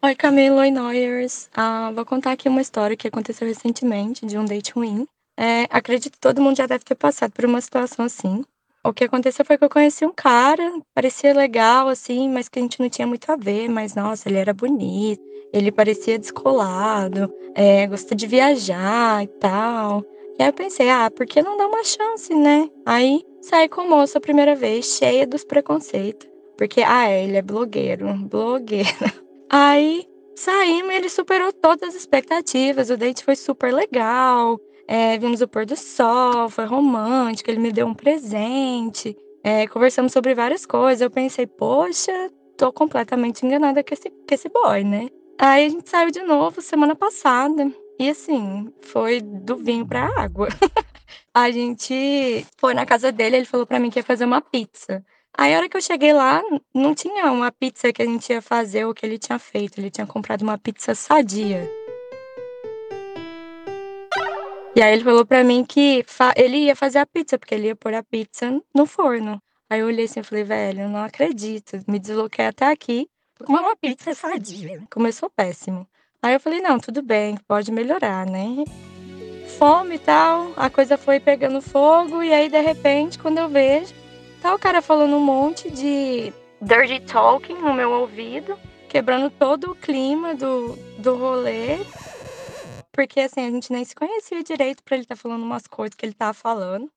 [0.00, 1.50] Oi, Camila, oi, Noyers.
[1.52, 5.04] Ah, vou contar aqui uma história que aconteceu recentemente de um date ruim.
[5.36, 8.44] É, acredito que todo mundo já deve ter passado por uma situação assim.
[8.84, 10.62] O que aconteceu foi que eu conheci um cara,
[10.94, 13.68] parecia legal, assim, mas que a gente não tinha muito a ver.
[13.68, 15.20] Mas, nossa, ele era bonito,
[15.52, 20.04] ele parecia descolado, é, gostou de viajar e tal.
[20.38, 22.70] E aí eu pensei, ah, por que não dar uma chance, né?
[22.86, 26.28] Aí saí com o moço a primeira vez, cheia dos preconceitos.
[26.56, 28.88] Porque, ah, ele é blogueiro, blogueiro.
[29.50, 32.90] Aí saímos ele superou todas as expectativas.
[32.90, 34.60] O date foi super legal.
[34.86, 39.16] É, vimos o pôr do sol, foi romântico, ele me deu um presente.
[39.44, 41.00] É, conversamos sobre várias coisas.
[41.00, 42.12] Eu pensei, poxa,
[42.56, 45.08] tô completamente enganada com esse, com esse boy, né?
[45.38, 47.70] Aí a gente saiu de novo semana passada.
[47.98, 50.48] E assim, foi do vinho pra água.
[51.34, 55.04] a gente foi na casa dele, ele falou para mim que ia fazer uma pizza.
[55.36, 56.42] Aí a hora que eu cheguei lá,
[56.74, 59.78] não tinha uma pizza que a gente ia fazer o que ele tinha feito.
[59.78, 61.68] Ele tinha comprado uma pizza sadia.
[64.76, 66.04] E aí ele falou pra mim que
[66.36, 69.42] ele ia fazer a pizza, porque ele ia pôr a pizza no forno.
[69.68, 71.78] Aí eu olhei assim e falei, velho, eu não acredito.
[71.88, 73.08] Me desloquei até aqui
[73.44, 74.82] com uma pizza sadia.
[74.90, 75.86] Começou péssimo.
[76.22, 78.64] Aí eu falei, não, tudo bem, pode melhorar, né?
[79.56, 83.94] Fome e tal, a coisa foi pegando fogo, e aí de repente, quando eu vejo,
[84.42, 88.58] tá o cara falando um monte de dirty talking no meu ouvido,
[88.88, 91.78] quebrando todo o clima do, do rolê.
[92.92, 95.94] Porque assim, a gente nem se conhecia direito para ele estar tá falando umas coisas
[95.94, 96.90] que ele tava falando.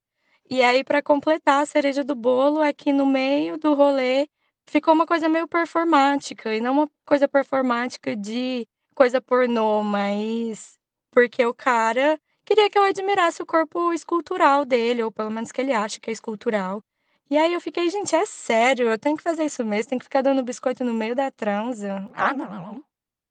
[0.49, 4.28] E aí, para completar a cereja do bolo, é que no meio do rolê
[4.65, 6.53] ficou uma coisa meio performática.
[6.55, 8.67] E não uma coisa performática de
[9.02, 10.78] coisa pornô, mas
[11.10, 15.60] porque o cara queria que eu admirasse o corpo escultural dele, ou pelo menos que
[15.60, 16.84] ele acha que é escultural.
[17.28, 20.06] E aí eu fiquei, gente, é sério, eu tenho que fazer isso mesmo, tem que
[20.06, 22.08] ficar dando biscoito no meio da transa.
[22.14, 22.84] Ah, não.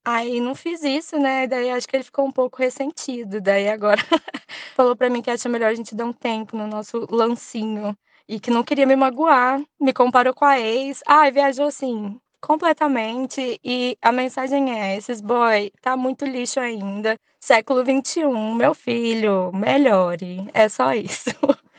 [0.05, 1.47] Aí não fiz isso, né?
[1.47, 3.41] Daí acho que ele ficou um pouco ressentido.
[3.41, 4.03] Daí agora
[4.75, 7.97] falou para mim que acha melhor a gente dar um tempo no nosso lancinho
[8.29, 9.63] e que não queria me magoar.
[9.81, 11.01] Me comparou com a ex.
[11.07, 13.61] Ah, viajou assim completamente.
[13.65, 17.17] E a mensagem é: esses boy tá muito lixo ainda.
[17.41, 18.25] Século XXI,
[18.57, 20.49] meu filho, melhore.
[20.53, 21.31] É só isso.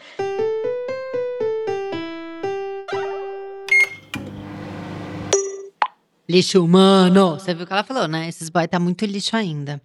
[6.31, 7.31] Lixo humano.
[7.31, 8.29] Você viu o que ela falou, né?
[8.29, 9.81] Esses boy tá muito lixo ainda.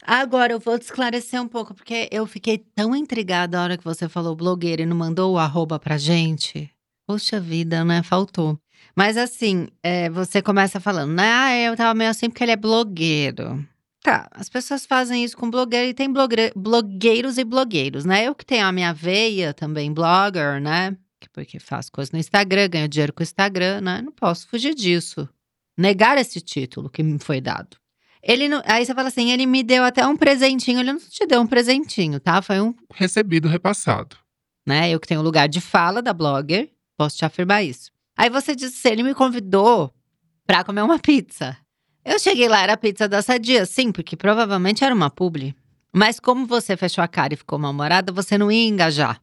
[0.00, 3.82] Agora eu vou te esclarecer um pouco, porque eu fiquei tão intrigada a hora que
[3.82, 6.70] você falou blogueira e não mandou o arroba pra gente.
[7.04, 8.00] Poxa vida, né?
[8.04, 8.56] Faltou.
[8.96, 11.30] Mas assim, é, você começa falando, né?
[11.32, 13.64] Ah, eu tava meio assim porque ele é blogueiro.
[14.02, 16.08] Tá, as pessoas fazem isso com blogueiro e tem
[16.56, 18.24] blogueiros e blogueiros, né?
[18.24, 20.96] Eu que tenho a minha veia também, blogger, né?
[21.20, 24.00] que- Porque faço coisas no Instagram, ganho dinheiro com o Instagram, né?
[24.02, 25.28] Não posso fugir disso.
[25.76, 27.76] Negar esse título que me foi dado.
[28.22, 30.78] Ele não, aí você fala assim, ele me deu até um presentinho.
[30.80, 32.40] Ele não te deu um presentinho, tá?
[32.42, 34.16] Foi um, Recebido repassado.
[34.66, 34.90] né?
[34.90, 37.90] Eu que tenho lugar de fala da blogger, posso te afirmar isso.
[38.18, 39.94] Aí você disse, ele me convidou
[40.44, 41.56] pra comer uma pizza.
[42.04, 45.54] Eu cheguei lá, era pizza da Sadia, sim, porque provavelmente era uma publi.
[45.94, 49.22] Mas como você fechou a cara e ficou mal-humorada, você não ia engajar.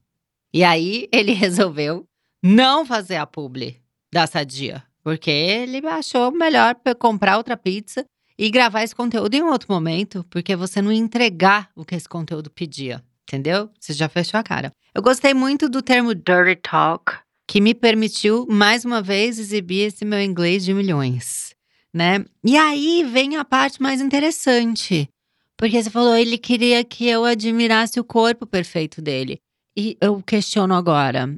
[0.53, 2.07] E aí ele resolveu
[2.41, 3.81] não fazer a publi
[4.13, 8.05] da Sadia, porque ele achou melhor comprar outra pizza
[8.37, 12.07] e gravar esse conteúdo em outro momento, porque você não ia entregar o que esse
[12.07, 13.69] conteúdo pedia, entendeu?
[13.77, 14.71] Você já fechou a cara.
[14.93, 20.03] Eu gostei muito do termo dirty talk, que me permitiu mais uma vez exibir esse
[20.03, 21.55] meu inglês de milhões,
[21.93, 22.25] né?
[22.43, 25.09] E aí vem a parte mais interessante,
[25.57, 29.39] porque você falou ele queria que eu admirasse o corpo perfeito dele.
[29.77, 31.37] E eu questiono agora,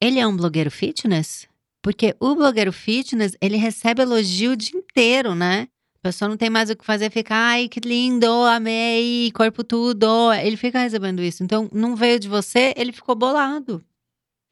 [0.00, 1.48] ele é um blogueiro fitness?
[1.82, 5.68] Porque o blogueiro fitness, ele recebe elogio o dia inteiro, né?
[5.96, 10.32] A pessoa não tem mais o que fazer, fica, ai, que lindo, amei, corpo tudo.
[10.32, 11.42] Ele fica recebendo isso.
[11.42, 13.84] Então, não veio de você, ele ficou bolado.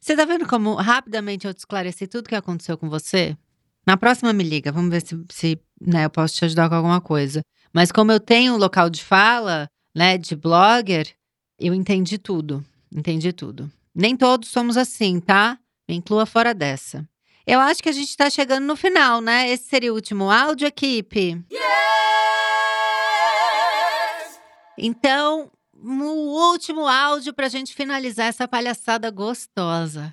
[0.07, 3.37] Você tá vendo como rapidamente eu te esclareci tudo que aconteceu com você?
[3.85, 7.01] Na próxima me liga, vamos ver se, se né, eu posso te ajudar com alguma
[7.01, 7.41] coisa.
[7.73, 11.13] Mas como eu tenho um local de fala, né, de blogger,
[11.59, 12.65] eu entendi tudo.
[12.95, 13.69] Entendi tudo.
[13.93, 15.59] Nem todos somos assim, tá?
[15.89, 17.05] Me inclua fora dessa.
[17.45, 19.51] Eu acho que a gente tá chegando no final, né?
[19.51, 21.45] Esse seria o último áudio, equipe?
[24.79, 25.51] Então,
[25.83, 30.13] o último áudio pra gente finalizar essa palhaçada gostosa.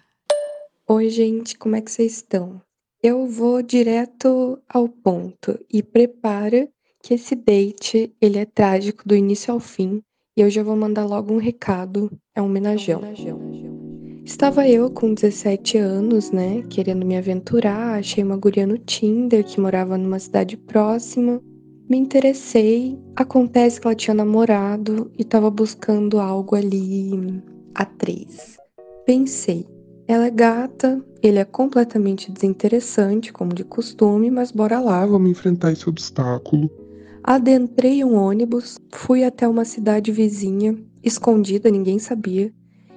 [0.88, 2.62] Oi, gente, como é que vocês estão?
[3.02, 6.70] Eu vou direto ao ponto e prepara
[7.02, 10.02] que esse date, ele é trágico do início ao fim
[10.38, 13.02] e eu já vou mandar logo um recado, é um homenajão.
[14.26, 19.60] Estava eu com 17 anos, né, querendo me aventurar, achei uma guria no Tinder que
[19.60, 21.42] morava numa cidade próxima,
[21.90, 27.42] me interessei, acontece que ela tinha namorado e estava buscando algo ali
[27.76, 28.58] a três.
[29.06, 29.68] Pensei,
[30.08, 35.06] ela é gata, ele é completamente desinteressante, como de costume, mas bora lá.
[35.06, 36.70] Vamos enfrentar esse obstáculo.
[37.24, 42.52] Adentrei um ônibus, fui até uma cidade vizinha, escondida, ninguém sabia.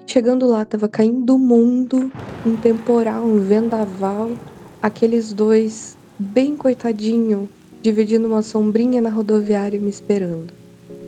[0.07, 2.11] Chegando lá, tava caindo o mundo,
[2.45, 4.30] um temporal, um vendaval.
[4.82, 7.49] Aqueles dois, bem coitadinho,
[7.87, 10.53] dividindo uma sombrinha na rodoviária me esperando.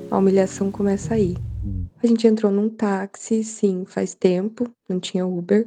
[0.08, 1.36] A humilhação começa aí.
[2.00, 5.66] A gente entrou num táxi, sim, faz tempo, não tinha Uber.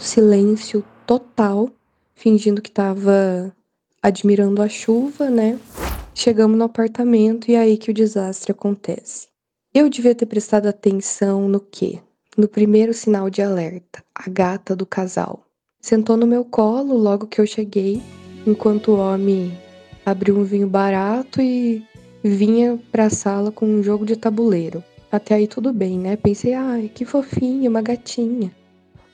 [0.00, 1.70] Silêncio total,
[2.12, 3.54] fingindo que tava
[4.02, 5.56] admirando a chuva, né?
[6.12, 9.28] Chegamos no apartamento e é aí que o desastre acontece.
[9.72, 12.00] Eu devia ter prestado atenção no quê?
[12.36, 15.44] No primeiro sinal de alerta, a gata do casal.
[15.80, 18.02] Sentou no meu colo logo que eu cheguei,
[18.46, 19.56] enquanto o homem
[20.04, 21.82] abriu um vinho barato e
[22.22, 24.82] vinha pra sala com um jogo de tabuleiro.
[25.10, 26.16] Até aí tudo bem, né?
[26.16, 28.52] Pensei, ai, que fofinha, uma gatinha.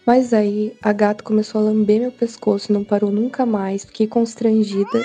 [0.06, 5.02] Mas aí a gata começou a lamber meu pescoço não parou nunca mais, fiquei constrangida.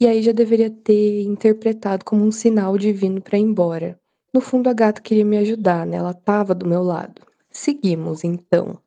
[0.00, 3.98] E aí já deveria ter interpretado como um sinal divino pra ir embora.
[4.32, 5.96] No fundo a gata queria me ajudar, né?
[5.96, 7.22] Ela tava do meu lado.
[7.50, 8.78] Seguimos então.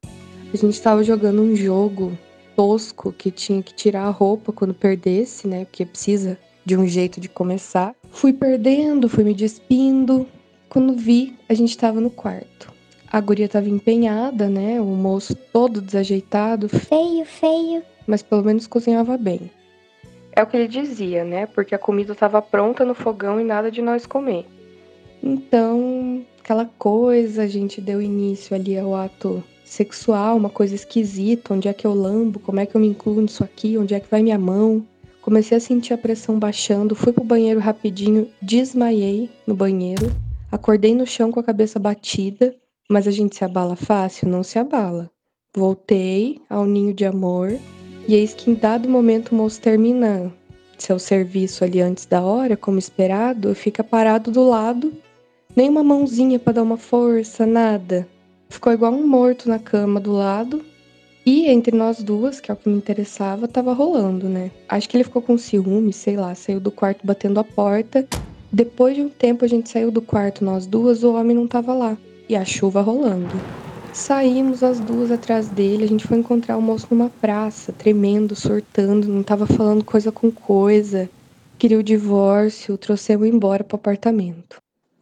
[0.54, 2.18] A gente tava jogando um jogo
[2.56, 5.66] tosco que tinha que tirar a roupa quando perdesse, né?
[5.66, 7.94] Porque precisa de um jeito de começar.
[8.10, 10.28] Fui perdendo, fui me despindo.
[10.70, 12.74] Quando vi, a gente tava no quarto.
[13.12, 14.82] A guria tava empenhada, né?
[14.82, 16.68] O moço todo desajeitado.
[16.68, 17.84] Feio, feio.
[18.08, 19.52] Mas pelo menos cozinhava bem.
[20.32, 21.46] É o que ele dizia, né?
[21.46, 24.46] Porque a comida estava pronta no fogão e nada de nós comer.
[25.24, 29.44] Então, aquela coisa, a gente deu início ali ao ato
[29.76, 33.22] sexual, uma coisa esquisita, onde é que eu lambo, como é que eu me incluo
[33.22, 34.86] nisso aqui, onde é que vai minha mão.
[35.22, 40.12] Comecei a sentir a pressão baixando, fui pro banheiro rapidinho, desmaiei no banheiro,
[40.52, 42.56] acordei no chão com a cabeça batida,
[42.90, 44.30] mas a gente se abala fácil?
[44.30, 45.10] Não se abala.
[45.56, 47.58] Voltei ao ninho de amor,
[48.08, 50.32] E eis que em dado momento o moço termina
[50.78, 54.94] seu serviço ali antes da hora, como esperado, fica parado do lado,
[55.56, 58.08] nem uma mãozinha para dar uma força, nada.
[58.56, 60.64] Ficou igual um morto na cama do lado.
[61.26, 64.50] E entre nós duas, que é o que me interessava, tava rolando, né?
[64.70, 68.08] Acho que ele ficou com ciúme, sei lá, saiu do quarto batendo a porta.
[68.50, 71.74] Depois de um tempo a gente saiu do quarto, nós duas, o homem não tava
[71.74, 71.98] lá.
[72.30, 73.36] E a chuva rolando.
[73.92, 79.10] Saímos as duas atrás dele, a gente foi encontrar o moço numa praça, tremendo, surtando,
[79.10, 81.10] não tava falando coisa com coisa.
[81.58, 84.62] Queria o divórcio, trouxemos embora pro apartamento.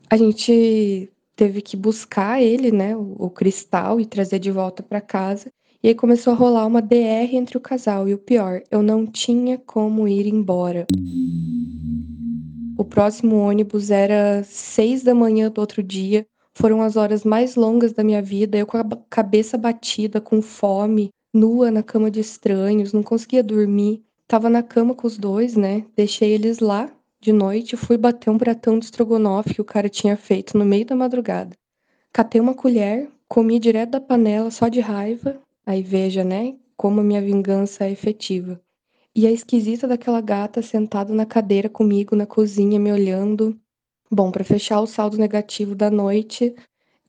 [0.10, 5.02] A gente teve que buscar ele, né, o, o cristal e trazer de volta para
[5.02, 5.52] casa.
[5.84, 8.08] E aí começou a rolar uma DR entre o casal.
[8.08, 10.88] E o pior, eu não tinha como ir embora.
[12.78, 16.26] O próximo ônibus era seis da manhã do outro dia.
[16.56, 21.10] Foram as horas mais longas da minha vida, eu com a cabeça batida, com fome,
[21.34, 24.04] nua na cama de estranhos, não conseguia dormir.
[24.28, 25.86] Tava na cama com os dois, né?
[25.96, 26.90] Deixei eles lá
[27.24, 30.86] de noite, fui bater um pratão de estrogonofe que o cara tinha feito no meio
[30.86, 31.56] da madrugada.
[32.12, 35.40] Catei uma colher, comi direto da panela só de raiva.
[35.66, 38.60] Aí veja, né, como a minha vingança é efetiva.
[39.16, 43.58] E a esquisita daquela gata sentada na cadeira comigo na cozinha, me olhando,
[44.12, 46.54] Bom, para fechar o saldo negativo da noite,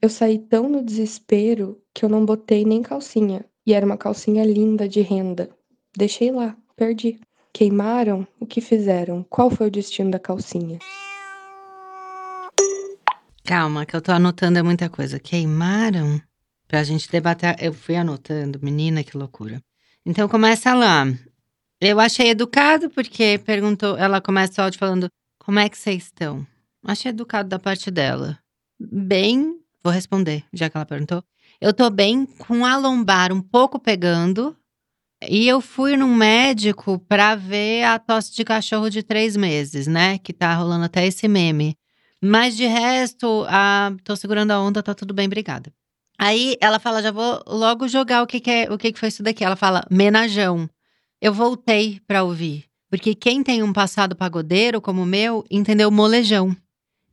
[0.00, 3.44] eu saí tão no desespero que eu não botei nem calcinha.
[3.66, 5.50] E era uma calcinha linda de renda.
[5.96, 7.18] Deixei lá, perdi.
[7.54, 8.26] Queimaram?
[8.40, 9.24] O que fizeram?
[9.30, 10.80] Qual foi o destino da calcinha?
[13.44, 15.20] Calma, que eu tô anotando muita coisa.
[15.20, 16.20] Queimaram?
[16.66, 17.54] Pra gente debater.
[17.60, 19.62] Eu fui anotando, menina, que loucura.
[20.04, 21.04] Então começa lá.
[21.80, 23.96] Eu achei educado porque perguntou.
[23.96, 26.44] Ela começa o áudio falando: Como é que vocês estão?
[26.84, 28.36] Achei educado da parte dela.
[28.80, 31.22] Bem, vou responder, já que ela perguntou.
[31.60, 34.56] Eu tô bem com a lombar um pouco pegando.
[35.28, 40.18] E eu fui num médico pra ver a tosse de cachorro de três meses, né?
[40.18, 41.76] Que tá rolando até esse meme.
[42.22, 45.72] Mas de resto, a, tô segurando a onda, tá tudo bem, obrigada.
[46.18, 49.08] Aí ela fala, já vou logo jogar o que, que é, o que, que foi
[49.08, 49.44] isso daqui.
[49.44, 50.68] Ela fala, menajão.
[51.20, 52.64] Eu voltei pra ouvir.
[52.88, 56.56] Porque quem tem um passado pagodeiro como o meu, entendeu molejão.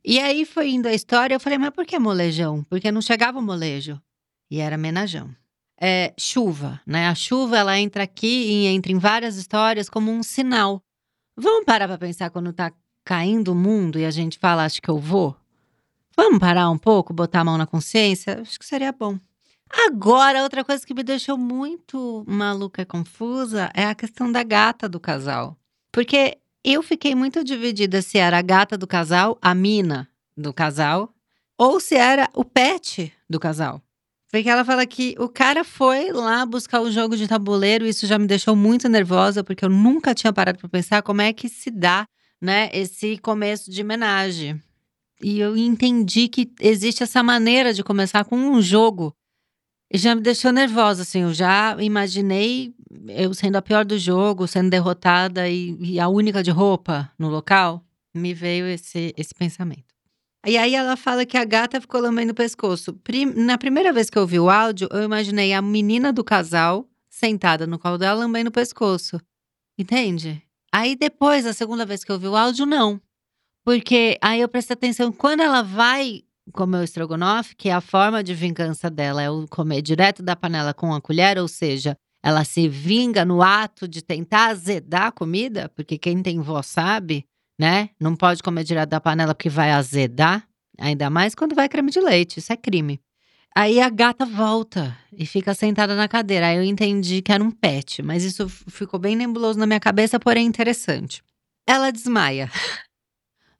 [0.04, 2.64] E aí foi indo a história, eu falei, mas por que molejão?
[2.64, 4.00] Porque não chegava o molejo.
[4.50, 5.30] E era menajão.
[5.84, 7.08] É, chuva, né?
[7.08, 10.80] A chuva, ela entra aqui e entra em várias histórias como um sinal.
[11.36, 12.72] Vamos parar pra pensar quando tá
[13.04, 15.36] caindo o mundo e a gente fala, acho que eu vou?
[16.16, 18.42] Vamos parar um pouco, botar a mão na consciência?
[18.42, 19.18] Acho que seria bom.
[19.86, 24.88] Agora, outra coisa que me deixou muito maluca e confusa é a questão da gata
[24.88, 25.56] do casal.
[25.90, 31.12] Porque eu fiquei muito dividida se era a gata do casal, a mina do casal,
[31.58, 33.82] ou se era o pet do casal.
[34.32, 38.18] Porque ela fala que o cara foi lá buscar o jogo de tabuleiro, isso já
[38.18, 41.70] me deixou muito nervosa, porque eu nunca tinha parado para pensar como é que se
[41.70, 42.06] dá,
[42.40, 44.58] né, esse começo de homenagem.
[45.22, 49.14] E eu entendi que existe essa maneira de começar com um jogo
[49.92, 51.20] e já me deixou nervosa, assim.
[51.20, 52.74] Eu já imaginei
[53.08, 57.28] eu sendo a pior do jogo, sendo derrotada e, e a única de roupa no
[57.28, 57.84] local.
[58.14, 59.91] Me veio esse, esse pensamento.
[60.44, 62.98] E aí ela fala que a gata ficou lambendo o pescoço.
[63.36, 67.66] Na primeira vez que eu ouvi o áudio, eu imaginei a menina do casal sentada
[67.66, 69.20] no colo dela lambendo o pescoço.
[69.78, 70.42] Entende?
[70.72, 73.00] Aí depois, a segunda vez que eu ouvi o áudio, não.
[73.64, 78.24] Porque aí eu prestei atenção, quando ela vai comer o estrogonofe, que é a forma
[78.24, 82.44] de vingança dela é o comer direto da panela com a colher, ou seja, ela
[82.44, 87.24] se vinga no ato de tentar azedar a comida, porque quem tem vó sabe,
[87.62, 87.90] né?
[88.00, 90.44] Não pode comer direto da panela porque vai azedar,
[90.76, 93.00] ainda mais quando vai creme de leite, isso é crime.
[93.54, 96.48] Aí a gata volta e fica sentada na cadeira.
[96.48, 100.18] Aí eu entendi que era um pet, mas isso ficou bem nebuloso na minha cabeça,
[100.18, 101.22] porém interessante.
[101.64, 102.50] Ela desmaia.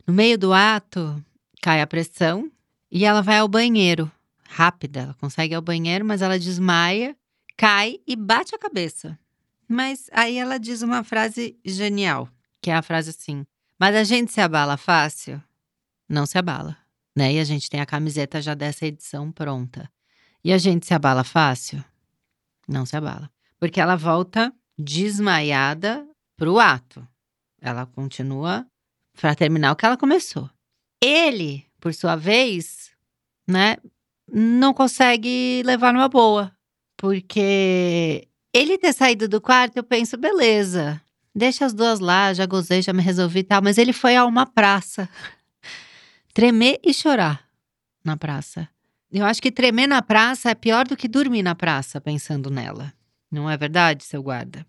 [0.04, 1.24] No meio do ato,
[1.62, 2.50] cai a pressão,
[2.90, 4.10] e ela vai ao banheiro.
[4.48, 7.16] Rápida, ela consegue ir ao banheiro, mas ela desmaia,
[7.56, 9.16] cai e bate a cabeça.
[9.68, 12.28] Mas aí ela diz uma frase genial,
[12.60, 13.46] que é a frase assim:
[13.82, 15.42] Mas a gente se abala fácil?
[16.08, 16.78] Não se abala,
[17.16, 17.32] né?
[17.32, 19.90] E a gente tem a camiseta já dessa edição pronta.
[20.44, 21.84] E a gente se abala fácil?
[22.68, 23.28] Não se abala.
[23.58, 26.06] Porque ela volta desmaiada
[26.36, 27.04] pro ato.
[27.60, 28.64] Ela continua
[29.20, 30.48] para terminar o que ela começou.
[31.02, 32.92] Ele por sua vez,
[33.48, 33.78] né,
[34.32, 36.56] não consegue levar numa boa.
[36.96, 41.02] Porque ele ter saído do quarto, eu penso, beleza,
[41.34, 43.62] deixa as duas lá, já gozei, já me resolvi e tal.
[43.62, 45.08] Mas ele foi a uma praça.
[46.34, 47.44] Tremer e chorar
[48.04, 48.68] na praça.
[49.10, 52.92] Eu acho que tremer na praça é pior do que dormir na praça, pensando nela.
[53.30, 54.66] Não é verdade, seu guarda?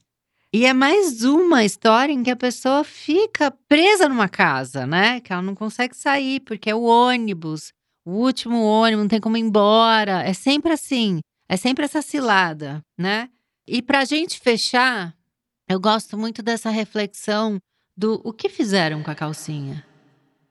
[0.51, 5.19] E é mais uma história em que a pessoa fica presa numa casa, né?
[5.21, 7.71] Que ela não consegue sair, porque é o ônibus,
[8.05, 10.21] o último ônibus, não tem como ir embora.
[10.23, 13.29] É sempre assim, é sempre essa cilada, né?
[13.65, 15.15] E pra gente fechar,
[15.73, 17.57] eu gosto muito dessa reflexão
[17.97, 19.83] do o que fizeram com a calcinha.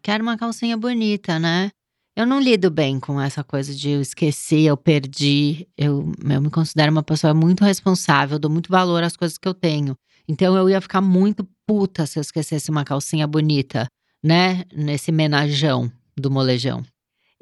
[0.02, 1.70] Que era uma calcinha bonita, né?
[2.16, 5.68] Eu não lido bem com essa coisa de eu esqueci, eu perdi.
[5.78, 9.54] Eu, eu me considero uma pessoa muito responsável, dou muito valor às coisas que eu
[9.54, 9.96] tenho.
[10.26, 13.86] Então eu ia ficar muito puta se eu esquecesse uma calcinha bonita,
[14.22, 14.64] né?
[14.74, 16.84] Nesse menajão do molejão.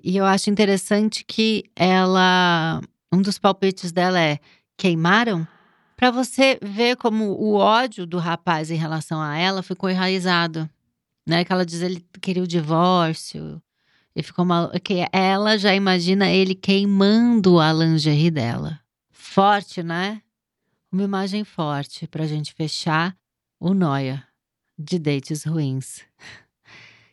[0.02, 2.80] E eu acho interessante que ela.
[3.12, 4.38] Um dos palpites dela é:
[4.76, 5.48] queimaram?
[6.00, 10.66] Para você ver como o ódio do rapaz em relação a ela ficou enraizado.
[11.26, 11.44] Né?
[11.44, 13.62] Que ela diz ele queria o divórcio.
[14.16, 14.70] E ficou mal.
[14.82, 18.80] Que ela já imagina ele queimando a lingerie dela.
[19.12, 20.22] Forte, né?
[20.90, 23.14] Uma imagem forte pra gente fechar
[23.60, 24.26] o Noia
[24.78, 26.00] de Dates Ruins.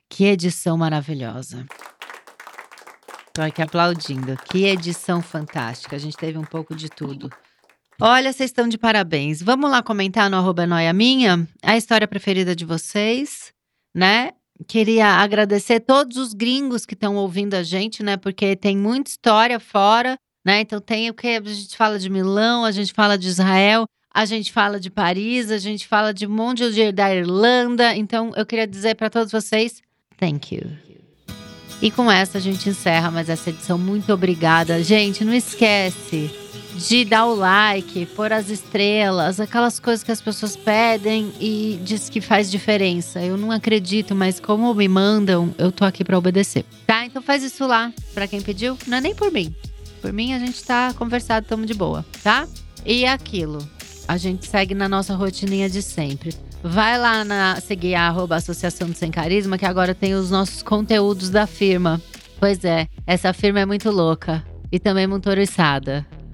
[0.10, 1.66] Que edição maravilhosa.
[3.34, 4.38] Tô aqui aplaudindo.
[4.50, 5.98] Que edição fantástica.
[5.98, 7.30] A gente teve um pouco de tudo.
[8.00, 9.41] Olha, vocês estão de parabéns.
[9.41, 13.52] Vamos lá comentar no arroba noia minha a história preferida de vocês,
[13.93, 14.34] né?
[14.68, 18.16] Queria agradecer todos os gringos que estão ouvindo a gente, né?
[18.16, 20.62] Porque tem muita história fora, né?
[20.62, 24.26] Então tem o que a gente fala de Milão, a gente fala de Israel, a
[24.26, 27.95] gente fala de Paris, a gente fala de um monte de da Irlanda.
[27.95, 29.82] Então eu queria dizer para todos vocês,
[30.20, 30.70] thank you.
[31.82, 33.76] E com essa a gente encerra mais essa edição.
[33.76, 35.26] Muito obrigada, gente.
[35.26, 36.47] Não esquece
[36.78, 42.07] de dar o like, pôr as estrelas, aquelas coisas que as pessoas pedem e diz
[42.07, 43.19] que faz diferença.
[43.21, 46.63] Eu não acredito, mas como me mandam, eu tô aqui para obedecer.
[46.86, 47.05] Tá?
[47.05, 49.53] Então faz isso lá, para quem pediu, não é nem por mim.
[50.01, 52.47] Por mim a gente tá conversado, tamo de boa, tá?
[52.86, 53.67] E aquilo,
[54.07, 56.34] a gente segue na nossa rotininha de sempre.
[56.63, 60.61] Vai lá na seguir a arroba Associação do Sem Carisma, que agora tem os nossos
[60.61, 62.01] conteúdos da firma.
[62.39, 66.05] Pois é, essa firma é muito louca e também motorizada.